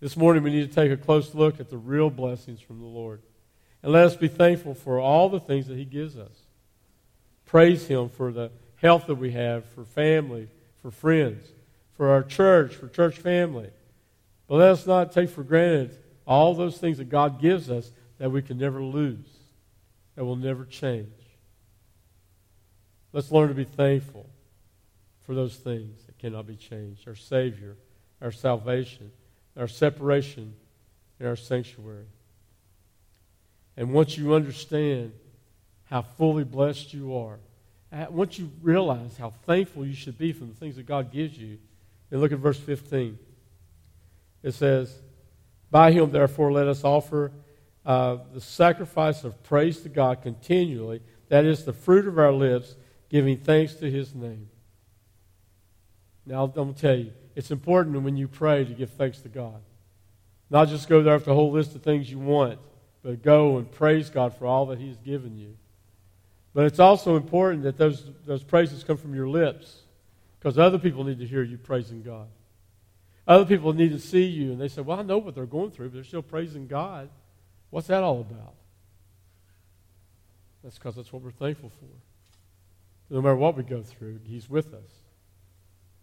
This 0.00 0.16
morning, 0.16 0.42
we 0.42 0.50
need 0.50 0.68
to 0.68 0.74
take 0.74 0.92
a 0.92 0.96
close 0.96 1.34
look 1.34 1.60
at 1.60 1.70
the 1.70 1.78
real 1.78 2.10
blessings 2.10 2.60
from 2.60 2.78
the 2.78 2.86
Lord. 2.86 3.22
And 3.82 3.92
let 3.92 4.06
us 4.06 4.16
be 4.16 4.28
thankful 4.28 4.74
for 4.74 5.00
all 5.00 5.28
the 5.28 5.40
things 5.40 5.66
that 5.66 5.78
He 5.78 5.84
gives 5.84 6.16
us. 6.16 6.43
Praise 7.54 7.86
Him 7.86 8.08
for 8.08 8.32
the 8.32 8.50
health 8.74 9.06
that 9.06 9.14
we 9.14 9.30
have, 9.30 9.64
for 9.64 9.84
family, 9.84 10.48
for 10.82 10.90
friends, 10.90 11.46
for 11.96 12.08
our 12.08 12.24
church, 12.24 12.74
for 12.74 12.88
church 12.88 13.16
family. 13.16 13.70
But 14.48 14.56
let 14.56 14.70
us 14.70 14.88
not 14.88 15.12
take 15.12 15.30
for 15.30 15.44
granted 15.44 15.96
all 16.26 16.54
those 16.54 16.78
things 16.78 16.98
that 16.98 17.10
God 17.10 17.40
gives 17.40 17.70
us 17.70 17.92
that 18.18 18.32
we 18.32 18.42
can 18.42 18.58
never 18.58 18.82
lose, 18.82 19.28
that 20.16 20.24
will 20.24 20.34
never 20.34 20.64
change. 20.64 21.06
Let's 23.12 23.30
learn 23.30 23.50
to 23.50 23.54
be 23.54 23.62
thankful 23.62 24.28
for 25.24 25.36
those 25.36 25.54
things 25.54 26.06
that 26.06 26.18
cannot 26.18 26.48
be 26.48 26.56
changed 26.56 27.06
our 27.06 27.14
Savior, 27.14 27.76
our 28.20 28.32
salvation, 28.32 29.12
our 29.56 29.68
separation, 29.68 30.56
and 31.20 31.28
our 31.28 31.36
sanctuary. 31.36 32.08
And 33.76 33.92
once 33.92 34.18
you 34.18 34.34
understand 34.34 35.12
how 35.90 36.02
fully 36.02 36.44
blessed 36.44 36.94
you 36.94 37.16
are, 37.16 37.38
once 38.10 38.38
you 38.38 38.50
realize 38.62 39.16
how 39.16 39.30
thankful 39.30 39.86
you 39.86 39.94
should 39.94 40.18
be 40.18 40.32
for 40.32 40.44
the 40.44 40.54
things 40.54 40.76
that 40.76 40.86
God 40.86 41.12
gives 41.12 41.38
you, 41.38 41.58
then 42.10 42.20
look 42.20 42.32
at 42.32 42.38
verse 42.38 42.58
15. 42.58 43.18
It 44.42 44.52
says, 44.52 45.00
By 45.70 45.92
him, 45.92 46.10
therefore, 46.10 46.52
let 46.52 46.66
us 46.66 46.84
offer 46.84 47.32
uh, 47.86 48.18
the 48.32 48.40
sacrifice 48.40 49.24
of 49.24 49.42
praise 49.44 49.80
to 49.82 49.88
God 49.88 50.22
continually. 50.22 51.02
That 51.28 51.44
is 51.44 51.64
the 51.64 51.72
fruit 51.72 52.06
of 52.08 52.18
our 52.18 52.32
lips, 52.32 52.74
giving 53.08 53.38
thanks 53.38 53.74
to 53.76 53.90
his 53.90 54.14
name. 54.14 54.48
Now, 56.26 56.44
I'm 56.44 56.50
going 56.50 56.74
to 56.74 56.80
tell 56.80 56.96
you, 56.96 57.12
it's 57.36 57.50
important 57.50 58.00
when 58.02 58.16
you 58.16 58.28
pray 58.28 58.64
to 58.64 58.72
give 58.72 58.90
thanks 58.90 59.20
to 59.20 59.28
God. 59.28 59.60
Not 60.50 60.68
just 60.68 60.88
go 60.88 61.02
there 61.02 61.14
with 61.14 61.28
a 61.28 61.34
whole 61.34 61.52
list 61.52 61.74
of 61.74 61.82
things 61.82 62.10
you 62.10 62.18
want, 62.18 62.58
but 63.02 63.22
go 63.22 63.58
and 63.58 63.70
praise 63.70 64.10
God 64.10 64.34
for 64.34 64.46
all 64.46 64.66
that 64.66 64.78
He's 64.78 64.96
given 64.98 65.36
you. 65.36 65.56
But 66.54 66.66
it's 66.66 66.78
also 66.78 67.16
important 67.16 67.64
that 67.64 67.76
those, 67.76 68.06
those 68.24 68.44
praises 68.44 68.84
come 68.84 68.96
from 68.96 69.14
your 69.14 69.28
lips 69.28 69.82
because 70.38 70.56
other 70.56 70.78
people 70.78 71.02
need 71.02 71.18
to 71.18 71.26
hear 71.26 71.42
you 71.42 71.58
praising 71.58 72.02
God. 72.02 72.28
Other 73.26 73.44
people 73.44 73.72
need 73.72 73.90
to 73.90 73.98
see 73.98 74.24
you 74.24 74.52
and 74.52 74.60
they 74.60 74.68
say, 74.68 74.82
Well, 74.82 75.00
I 75.00 75.02
know 75.02 75.18
what 75.18 75.34
they're 75.34 75.46
going 75.46 75.72
through, 75.72 75.88
but 75.88 75.94
they're 75.94 76.04
still 76.04 76.22
praising 76.22 76.68
God. 76.68 77.08
What's 77.70 77.88
that 77.88 78.04
all 78.04 78.20
about? 78.20 78.54
That's 80.62 80.78
because 80.78 80.94
that's 80.94 81.12
what 81.12 81.22
we're 81.22 81.32
thankful 81.32 81.70
for. 81.70 83.14
No 83.14 83.20
matter 83.20 83.36
what 83.36 83.56
we 83.56 83.64
go 83.64 83.82
through, 83.82 84.20
He's 84.24 84.48
with 84.48 84.72
us, 84.72 84.90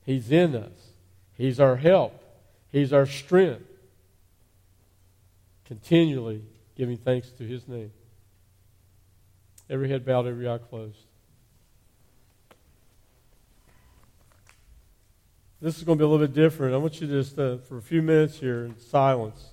He's 0.05 0.31
in 0.31 0.55
us, 0.55 0.89
He's 1.37 1.59
our 1.59 1.77
help, 1.77 2.21
He's 2.71 2.91
our 2.91 3.05
strength. 3.05 3.65
Continually 5.65 6.43
giving 6.75 6.97
thanks 6.97 7.29
to 7.29 7.43
His 7.43 7.67
name. 7.67 7.91
Every 9.71 9.87
head 9.87 10.05
bowed, 10.05 10.27
every 10.27 10.49
eye 10.49 10.57
closed. 10.57 10.97
This 15.61 15.77
is 15.77 15.83
going 15.85 15.97
to 15.97 16.01
be 16.01 16.05
a 16.05 16.09
little 16.09 16.27
bit 16.27 16.35
different. 16.35 16.73
I 16.73 16.77
want 16.77 16.99
you 16.99 17.07
to 17.07 17.23
just, 17.23 17.39
uh, 17.39 17.55
for 17.69 17.77
a 17.77 17.81
few 17.81 18.01
minutes 18.01 18.37
here 18.37 18.65
in 18.65 18.77
silence, 18.77 19.51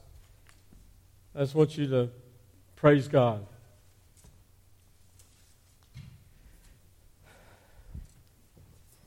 I 1.37 1.41
just 1.41 1.55
want 1.55 1.79
you 1.79 1.87
to 1.87 2.11
praise 2.75 3.07
God. 3.07 3.47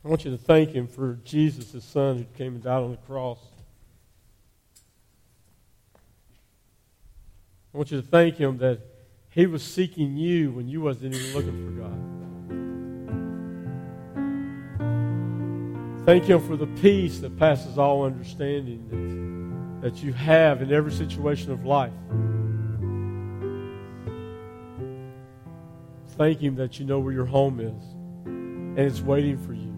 I 0.05 0.07
want 0.07 0.23
you 0.23 0.31
to 0.31 0.37
thank 0.37 0.69
Him 0.69 0.87
for 0.87 1.19
Jesus, 1.25 1.73
His 1.73 1.83
Son, 1.83 2.19
who 2.19 2.23
came 2.37 2.53
and 2.53 2.63
died 2.63 2.83
on 2.83 2.91
the 2.91 2.97
cross. 2.97 3.39
I 7.73 7.77
want 7.77 7.91
you 7.91 7.99
to 7.99 8.07
thank 8.07 8.37
Him 8.37 8.59
that 8.59 8.90
He 9.31 9.47
was 9.47 9.63
seeking 9.63 10.17
you 10.17 10.51
when 10.51 10.67
you 10.67 10.81
wasn't 10.81 11.15
even 11.15 11.33
looking 11.33 11.65
for 11.65 11.71
God. 11.81 11.97
Thank 16.05 16.25
Him 16.25 16.45
for 16.45 16.57
the 16.57 16.67
peace 16.81 17.19
that 17.19 17.37
passes 17.37 17.77
all 17.77 18.03
understanding 18.03 19.79
that, 19.81 19.93
that 19.93 20.03
you 20.03 20.11
have 20.11 20.61
in 20.61 20.73
every 20.73 20.91
situation 20.91 21.53
of 21.53 21.63
life. 21.63 21.93
Thank 26.17 26.41
Him 26.41 26.55
that 26.55 26.77
you 26.77 26.85
know 26.85 26.99
where 26.99 27.13
your 27.13 27.25
home 27.25 27.61
is 27.61 27.83
and 28.25 28.77
it's 28.79 28.99
waiting 28.99 29.37
for 29.37 29.53
you. 29.53 29.71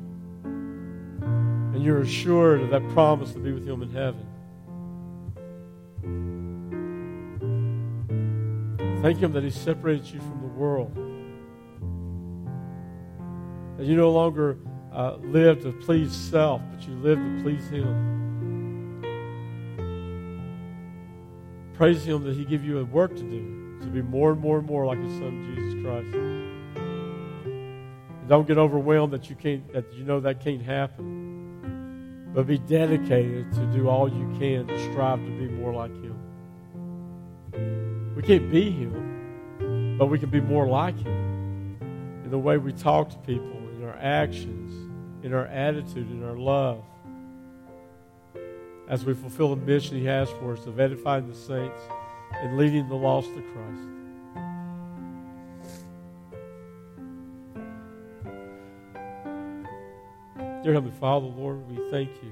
And 1.75 1.83
you're 1.83 2.01
assured 2.01 2.61
of 2.61 2.71
that 2.71 2.89
promise 2.89 3.33
to 3.33 3.39
be 3.39 3.51
with 3.51 3.67
Him 3.67 3.83
in 3.83 3.91
heaven. 3.91 4.25
Thank 9.03 9.19
Him 9.19 9.33
that 9.33 9.43
He 9.43 9.49
separated 9.49 10.05
you 10.05 10.21
from 10.21 10.39
the 10.39 10.47
world. 10.47 10.95
That 13.77 13.85
you 13.85 13.97
no 13.97 14.09
longer 14.11 14.57
uh, 14.93 15.17
live 15.17 15.61
to 15.63 15.73
please 15.73 16.15
self, 16.15 16.61
but 16.71 16.87
you 16.87 16.93
live 16.95 17.17
to 17.17 17.41
please 17.43 17.67
Him. 17.67 19.01
Praise 21.73 22.05
Him 22.05 22.23
that 22.23 22.37
He 22.37 22.45
give 22.45 22.63
you 22.63 22.79
a 22.79 22.85
work 22.85 23.13
to 23.13 23.23
do, 23.23 23.77
to 23.81 23.87
be 23.87 24.01
more 24.01 24.31
and 24.31 24.39
more 24.39 24.59
and 24.59 24.67
more 24.67 24.85
like 24.85 24.99
His 24.99 25.11
Son 25.17 25.53
Jesus 25.53 25.73
Christ. 25.83 26.15
And 27.45 28.29
don't 28.29 28.47
get 28.47 28.57
overwhelmed 28.57 29.11
that 29.11 29.29
you 29.29 29.35
can't, 29.35 29.69
that 29.73 29.91
you 29.91 30.05
know 30.05 30.21
that 30.21 30.39
can't 30.41 30.61
happen. 30.61 32.31
But 32.33 32.47
be 32.47 32.57
dedicated 32.57 33.51
to 33.51 33.65
do 33.73 33.89
all 33.89 34.07
you 34.07 34.33
can 34.39 34.65
to 34.67 34.91
strive 34.93 35.19
to 35.19 35.31
be 35.31 35.49
more 35.49 35.73
like 35.73 35.91
Him. 35.91 37.82
We 38.15 38.21
can't 38.21 38.51
be 38.51 38.69
Him, 38.69 39.97
but 39.97 40.05
we 40.05 40.19
can 40.19 40.29
be 40.29 40.39
more 40.39 40.67
like 40.67 40.97
Him 40.99 41.77
in 42.23 42.29
the 42.29 42.37
way 42.37 42.57
we 42.57 42.71
talk 42.71 43.09
to 43.09 43.17
people, 43.19 43.57
in 43.75 43.83
our 43.83 43.97
actions, 43.99 44.71
in 45.23 45.33
our 45.33 45.47
attitude, 45.47 46.11
in 46.11 46.23
our 46.23 46.37
love. 46.37 46.83
As 48.87 49.03
we 49.03 49.13
fulfill 49.13 49.55
the 49.55 49.65
mission 49.65 49.97
He 49.97 50.05
has 50.05 50.29
for 50.29 50.53
us 50.53 50.65
of 50.67 50.79
edifying 50.79 51.27
the 51.27 51.35
saints 51.35 51.79
and 52.33 52.57
leading 52.57 52.87
the 52.87 52.95
lost 52.95 53.33
to 53.33 53.41
Christ. 53.41 53.81
Dear 60.63 60.73
Heavenly 60.73 60.95
Father, 60.97 61.25
Lord, 61.25 61.67
we 61.69 61.89
thank 61.89 62.09
you. 62.23 62.31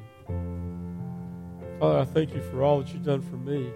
Father, 1.80 2.00
I 2.00 2.06
thank 2.06 2.34
you 2.34 2.42
for 2.44 2.64
all 2.64 2.80
that 2.80 2.94
you've 2.94 3.04
done 3.04 3.22
for 3.22 3.36
me. 3.36 3.72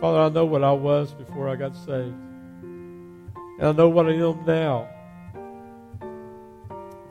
Father, 0.00 0.18
I 0.18 0.28
know 0.30 0.46
what 0.46 0.64
I 0.64 0.72
was 0.72 1.12
before 1.12 1.48
I 1.48 1.56
got 1.56 1.76
saved. 1.76 2.14
And 2.62 3.62
I 3.62 3.72
know 3.72 3.90
what 3.90 4.06
I 4.06 4.12
am 4.12 4.46
now. 4.46 4.88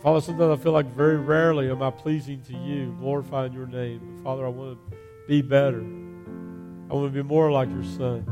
Father, 0.02 0.22
sometimes 0.22 0.60
I 0.60 0.64
feel 0.64 0.72
like 0.72 0.88
very 0.96 1.18
rarely 1.18 1.70
am 1.70 1.84
I 1.84 1.92
pleasing 1.92 2.42
to 2.44 2.54
you, 2.54 2.96
glorifying 3.00 3.54
your 3.54 3.68
name. 3.68 4.00
But 4.16 4.24
Father, 4.24 4.46
I 4.46 4.50
want 4.50 4.80
to 4.90 4.98
be 5.28 5.44
better. 5.44 5.82
I 5.82 6.94
want 6.96 7.14
to 7.14 7.14
be 7.14 7.22
more 7.22 7.52
like 7.52 7.70
your 7.70 7.84
Son. 7.84 8.26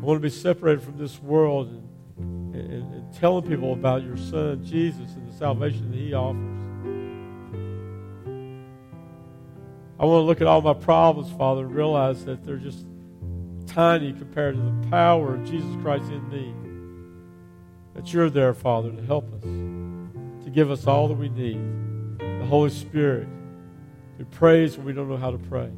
I 0.00 0.04
want 0.04 0.16
to 0.16 0.22
be 0.22 0.30
separated 0.30 0.82
from 0.82 0.96
this 0.96 1.20
world 1.20 1.68
and, 2.16 2.54
and, 2.54 2.94
and 2.94 3.12
telling 3.12 3.46
people 3.46 3.74
about 3.74 4.02
your 4.02 4.16
Son, 4.16 4.64
Jesus, 4.64 5.12
and 5.14 5.30
the 5.30 5.36
salvation 5.36 5.90
that 5.90 5.98
He 5.98 6.14
offers. 6.14 6.51
I 10.02 10.04
want 10.04 10.22
to 10.22 10.26
look 10.26 10.40
at 10.40 10.48
all 10.48 10.60
my 10.60 10.74
problems, 10.74 11.30
Father, 11.38 11.62
and 11.62 11.72
realize 11.72 12.24
that 12.24 12.44
they're 12.44 12.56
just 12.56 12.84
tiny 13.68 14.12
compared 14.12 14.56
to 14.56 14.60
the 14.60 14.88
power 14.90 15.36
of 15.36 15.44
Jesus 15.44 15.70
Christ 15.80 16.10
in 16.10 16.28
me. 16.28 16.52
That 17.94 18.12
you're 18.12 18.28
there, 18.28 18.52
Father, 18.52 18.90
to 18.90 19.00
help 19.02 19.32
us, 19.32 19.42
to 19.42 20.50
give 20.52 20.72
us 20.72 20.88
all 20.88 21.06
that 21.06 21.14
we 21.14 21.28
need. 21.28 21.60
The 22.18 22.46
Holy 22.46 22.70
Spirit, 22.70 23.28
who 24.18 24.24
prays 24.24 24.76
when 24.76 24.86
we 24.86 24.92
don't 24.92 25.08
know 25.08 25.16
how 25.16 25.30
to 25.30 25.38
pray. 25.38 25.70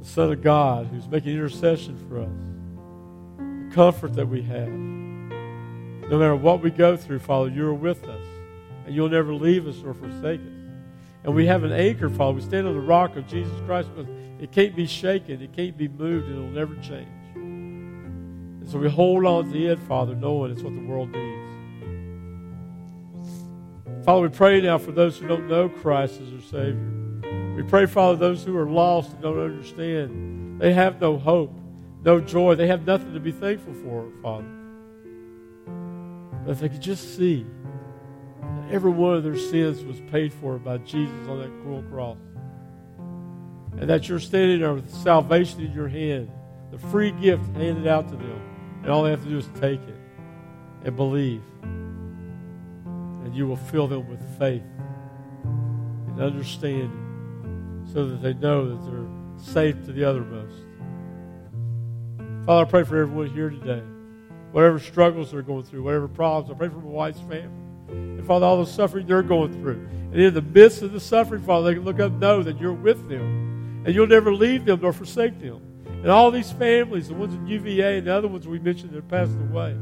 The 0.00 0.08
Son 0.08 0.32
of 0.32 0.42
God, 0.42 0.88
who's 0.88 1.06
making 1.06 1.34
intercession 1.34 1.96
for 2.08 2.18
us. 2.18 3.68
The 3.68 3.74
comfort 3.76 4.14
that 4.14 4.26
we 4.26 4.42
have. 4.42 4.68
No 4.68 6.18
matter 6.18 6.34
what 6.34 6.60
we 6.60 6.72
go 6.72 6.96
through, 6.96 7.20
Father, 7.20 7.48
you're 7.48 7.74
with 7.74 8.08
us. 8.08 8.26
And 8.86 8.92
you'll 8.92 9.08
never 9.08 9.32
leave 9.32 9.68
us 9.68 9.76
or 9.84 9.94
forsake 9.94 10.40
us. 10.40 10.51
And 11.24 11.34
we 11.34 11.46
have 11.46 11.62
an 11.62 11.72
anchor, 11.72 12.10
Father. 12.10 12.34
We 12.34 12.42
stand 12.42 12.66
on 12.66 12.74
the 12.74 12.80
rock 12.80 13.16
of 13.16 13.26
Jesus 13.26 13.52
Christ 13.66 13.88
it 14.42 14.50
can't 14.50 14.74
be 14.74 14.86
shaken, 14.86 15.40
it 15.40 15.52
can't 15.52 15.76
be 15.76 15.86
moved, 15.86 16.26
and 16.26 16.36
it'll 16.36 16.50
never 16.50 16.74
change. 16.76 17.08
And 17.36 18.68
so 18.68 18.76
we 18.76 18.90
hold 18.90 19.24
on 19.24 19.52
to 19.52 19.66
it, 19.66 19.78
Father, 19.86 20.16
knowing 20.16 20.50
it's 20.50 20.62
what 20.62 20.74
the 20.74 20.84
world 20.84 21.10
needs. 21.12 21.52
Father, 24.04 24.22
we 24.22 24.28
pray 24.30 24.60
now 24.60 24.78
for 24.78 24.90
those 24.90 25.16
who 25.16 25.28
don't 25.28 25.46
know 25.46 25.68
Christ 25.68 26.20
as 26.20 26.30
their 26.30 26.40
Savior. 26.40 27.54
We 27.54 27.62
pray, 27.62 27.86
Father, 27.86 28.16
those 28.16 28.42
who 28.42 28.56
are 28.56 28.68
lost 28.68 29.12
and 29.12 29.22
don't 29.22 29.38
understand. 29.38 30.60
They 30.60 30.72
have 30.72 31.00
no 31.00 31.16
hope, 31.18 31.56
no 32.02 32.18
joy. 32.18 32.56
They 32.56 32.66
have 32.66 32.84
nothing 32.84 33.14
to 33.14 33.20
be 33.20 33.30
thankful 33.30 33.74
for, 33.74 34.10
Father. 34.22 34.48
But 36.44 36.50
if 36.50 36.58
they 36.58 36.68
could 36.68 36.82
just 36.82 37.16
see 37.16 37.46
every 38.72 38.90
one 38.90 39.14
of 39.14 39.22
their 39.22 39.36
sins 39.36 39.84
was 39.84 40.00
paid 40.10 40.32
for 40.32 40.58
by 40.58 40.78
Jesus 40.78 41.28
on 41.28 41.38
that 41.38 41.50
cruel 41.62 41.82
cross, 41.90 42.16
and 43.78 43.88
that 43.88 44.08
you're 44.08 44.18
standing 44.18 44.60
there 44.60 44.74
with 44.74 44.90
salvation 44.90 45.60
in 45.60 45.72
your 45.72 45.88
hand, 45.88 46.30
the 46.70 46.78
free 46.78 47.12
gift 47.12 47.44
handed 47.54 47.86
out 47.86 48.08
to 48.08 48.16
them, 48.16 48.40
and 48.82 48.90
all 48.90 49.02
they 49.02 49.10
have 49.10 49.22
to 49.22 49.28
do 49.28 49.38
is 49.38 49.48
take 49.60 49.80
it 49.80 49.96
and 50.84 50.96
believe. 50.96 51.42
And 51.62 53.36
you 53.36 53.46
will 53.46 53.56
fill 53.56 53.86
them 53.86 54.08
with 54.08 54.20
faith 54.38 54.62
and 55.44 56.20
understanding 56.20 57.88
so 57.92 58.08
that 58.08 58.22
they 58.22 58.34
know 58.34 58.68
that 58.68 58.90
they're 58.90 59.06
safe 59.54 59.84
to 59.84 59.92
the 59.92 60.04
uttermost. 60.04 60.56
Father, 62.46 62.66
I 62.66 62.70
pray 62.70 62.84
for 62.84 62.98
everyone 62.98 63.28
here 63.28 63.50
today. 63.50 63.82
Whatever 64.50 64.78
struggles 64.78 65.30
they're 65.30 65.42
going 65.42 65.62
through, 65.62 65.82
whatever 65.82 66.08
problems, 66.08 66.50
I 66.50 66.54
pray 66.58 66.68
for 66.68 66.78
my 66.78 66.90
wife's 66.90 67.20
family. 67.20 67.61
And 67.92 68.26
Father, 68.26 68.46
all 68.46 68.64
the 68.64 68.70
suffering 68.70 69.06
they're 69.06 69.22
going 69.22 69.52
through. 69.52 69.86
And 70.12 70.20
in 70.20 70.34
the 70.34 70.42
midst 70.42 70.82
of 70.82 70.92
the 70.92 71.00
suffering, 71.00 71.42
Father, 71.42 71.68
they 71.68 71.74
can 71.74 71.84
look 71.84 72.00
up 72.00 72.12
and 72.12 72.20
know 72.20 72.42
that 72.42 72.60
you're 72.60 72.72
with 72.72 73.08
them. 73.08 73.82
And 73.84 73.94
you'll 73.94 74.06
never 74.06 74.32
leave 74.32 74.64
them 74.64 74.80
nor 74.80 74.92
forsake 74.92 75.40
them. 75.40 75.60
And 75.86 76.10
all 76.10 76.30
these 76.30 76.50
families, 76.52 77.08
the 77.08 77.14
ones 77.14 77.34
in 77.34 77.46
UVA 77.46 77.98
and 77.98 78.06
the 78.06 78.14
other 78.14 78.28
ones 78.28 78.46
we 78.46 78.58
mentioned 78.58 78.92
that 78.92 79.08
passed 79.08 79.36
away, 79.50 79.76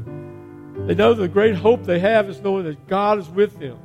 they 0.87 0.95
know 0.95 1.13
the 1.13 1.27
great 1.27 1.55
hope 1.55 1.83
they 1.83 1.99
have 1.99 2.29
is 2.29 2.39
knowing 2.41 2.65
that 2.65 2.87
God 2.87 3.19
is 3.19 3.27
with 3.29 3.59
them. 3.59 3.77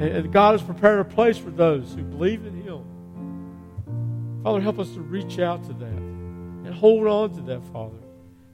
And, 0.00 0.32
God 0.32 0.52
has 0.52 0.62
prepared 0.62 1.00
a 1.00 1.04
place 1.04 1.36
for 1.36 1.50
those 1.50 1.92
who 1.94 2.02
believe 2.02 2.46
in 2.46 2.62
Him. 2.62 4.40
Father, 4.42 4.60
help 4.60 4.78
us 4.78 4.92
to 4.94 5.00
reach 5.00 5.38
out 5.38 5.62
to 5.64 5.72
that 5.74 5.86
and 5.86 6.74
hold 6.74 7.06
on 7.06 7.34
to 7.34 7.40
that, 7.42 7.62
Father, 7.72 7.98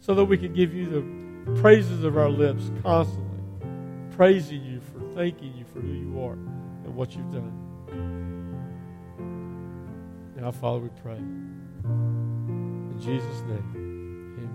so 0.00 0.14
that 0.14 0.24
we 0.24 0.36
can 0.36 0.52
give 0.52 0.74
you 0.74 0.86
the 0.86 1.61
praises 1.61 2.04
of 2.04 2.16
our 2.16 2.28
lips 2.28 2.70
constantly, 2.82 3.38
praising 4.11 4.64
you 4.64 4.80
thanking 5.14 5.54
you 5.56 5.64
for 5.72 5.80
who 5.80 5.92
you 5.92 6.22
are 6.22 6.32
and 6.32 6.94
what 6.94 7.14
you've 7.14 7.32
done. 7.32 7.52
Now, 10.36 10.50
Father, 10.50 10.80
we 10.80 10.88
pray. 11.02 11.16
In 11.16 12.98
Jesus' 13.00 13.42
name. 13.42 13.80